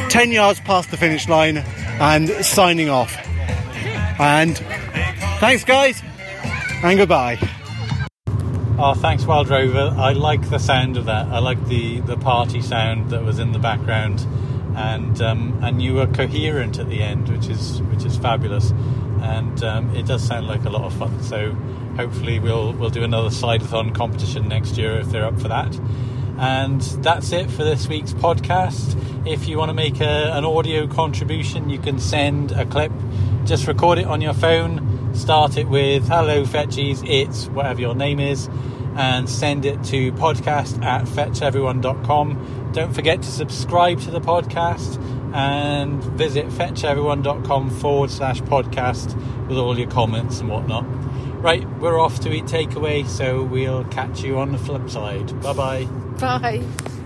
10 0.09 0.31
yards 0.31 0.59
past 0.61 0.89
the 0.89 0.97
finish 0.97 1.29
line, 1.29 1.57
and 1.57 2.29
signing 2.43 2.89
off. 2.89 3.15
And 4.19 4.57
thanks, 5.39 5.63
guys, 5.63 6.01
and 6.81 6.97
goodbye. 6.97 7.37
Oh, 8.79 8.93
thanks, 8.93 9.25
Wild 9.25 9.49
Rover. 9.49 9.93
I 9.97 10.13
like 10.13 10.49
the 10.49 10.59
sound 10.59 10.97
of 10.97 11.05
that. 11.05 11.27
I 11.27 11.39
like 11.39 11.65
the, 11.67 11.99
the 12.01 12.15
party 12.15 12.61
sound 12.61 13.09
that 13.09 13.23
was 13.23 13.39
in 13.39 13.51
the 13.51 13.59
background, 13.59 14.25
and 14.75 15.19
um, 15.21 15.59
and 15.63 15.81
you 15.81 15.95
were 15.95 16.07
coherent 16.07 16.77
at 16.77 16.87
the 16.87 17.01
end, 17.01 17.29
which 17.29 17.47
is 17.47 17.81
which 17.83 18.05
is 18.05 18.17
fabulous 18.17 18.71
and 19.21 19.63
um, 19.63 19.95
it 19.95 20.05
does 20.05 20.25
sound 20.25 20.47
like 20.47 20.63
a 20.65 20.69
lot 20.69 20.83
of 20.83 20.93
fun. 20.93 21.21
So 21.23 21.51
hopefully 21.95 22.39
we'll 22.39 22.73
we'll 22.73 22.89
do 22.89 23.03
another 23.03 23.29
Cidathon 23.29 23.93
competition 23.95 24.47
next 24.47 24.77
year 24.77 24.99
if 24.99 25.07
they're 25.07 25.25
up 25.25 25.39
for 25.39 25.47
that. 25.47 25.77
And 26.37 26.81
that's 26.81 27.31
it 27.31 27.49
for 27.49 27.63
this 27.63 27.87
week's 27.87 28.13
podcast. 28.13 28.95
If 29.27 29.47
you 29.47 29.57
want 29.57 29.69
to 29.69 29.73
make 29.73 29.99
a, 29.99 30.33
an 30.33 30.45
audio 30.45 30.85
contribution, 30.87 31.69
you 31.69 31.79
can 31.79 31.99
send 31.99 32.51
a 32.51 32.65
clip. 32.65 32.91
Just 33.45 33.67
record 33.67 33.97
it 33.97 34.05
on 34.05 34.21
your 34.21 34.33
phone. 34.33 34.96
Start 35.17 35.57
it 35.57 35.67
with 35.67 36.07
"Hello 36.07 36.43
Fetchies," 36.43 37.03
it's 37.07 37.47
whatever 37.47 37.81
your 37.81 37.95
name 37.95 38.19
is, 38.19 38.49
and 38.95 39.27
send 39.27 39.65
it 39.65 39.83
to 39.85 40.11
podcast 40.13 40.83
at 40.83 41.05
fetcheveryone.com. 41.05 42.71
Don't 42.73 42.93
forget 42.93 43.21
to 43.23 43.29
subscribe 43.29 43.99
to 44.01 44.11
the 44.11 44.21
podcast 44.21 45.03
and 45.33 46.01
visit 46.03 46.47
fetcheveryone.com 46.47 47.69
forward 47.71 48.11
slash 48.11 48.41
podcast 48.41 49.15
with 49.47 49.57
all 49.57 49.77
your 49.77 49.89
comments 49.89 50.39
and 50.39 50.49
whatnot. 50.49 50.85
Right, 51.41 51.67
we're 51.79 51.99
off 51.99 52.19
to 52.21 52.31
eat 52.31 52.45
takeaway, 52.45 53.05
so 53.05 53.43
we'll 53.43 53.83
catch 53.85 54.23
you 54.23 54.37
on 54.39 54.51
the 54.51 54.57
flip 54.57 54.89
side. 54.89 55.39
Bye-bye. 55.41 55.85
Bye. 56.19 56.96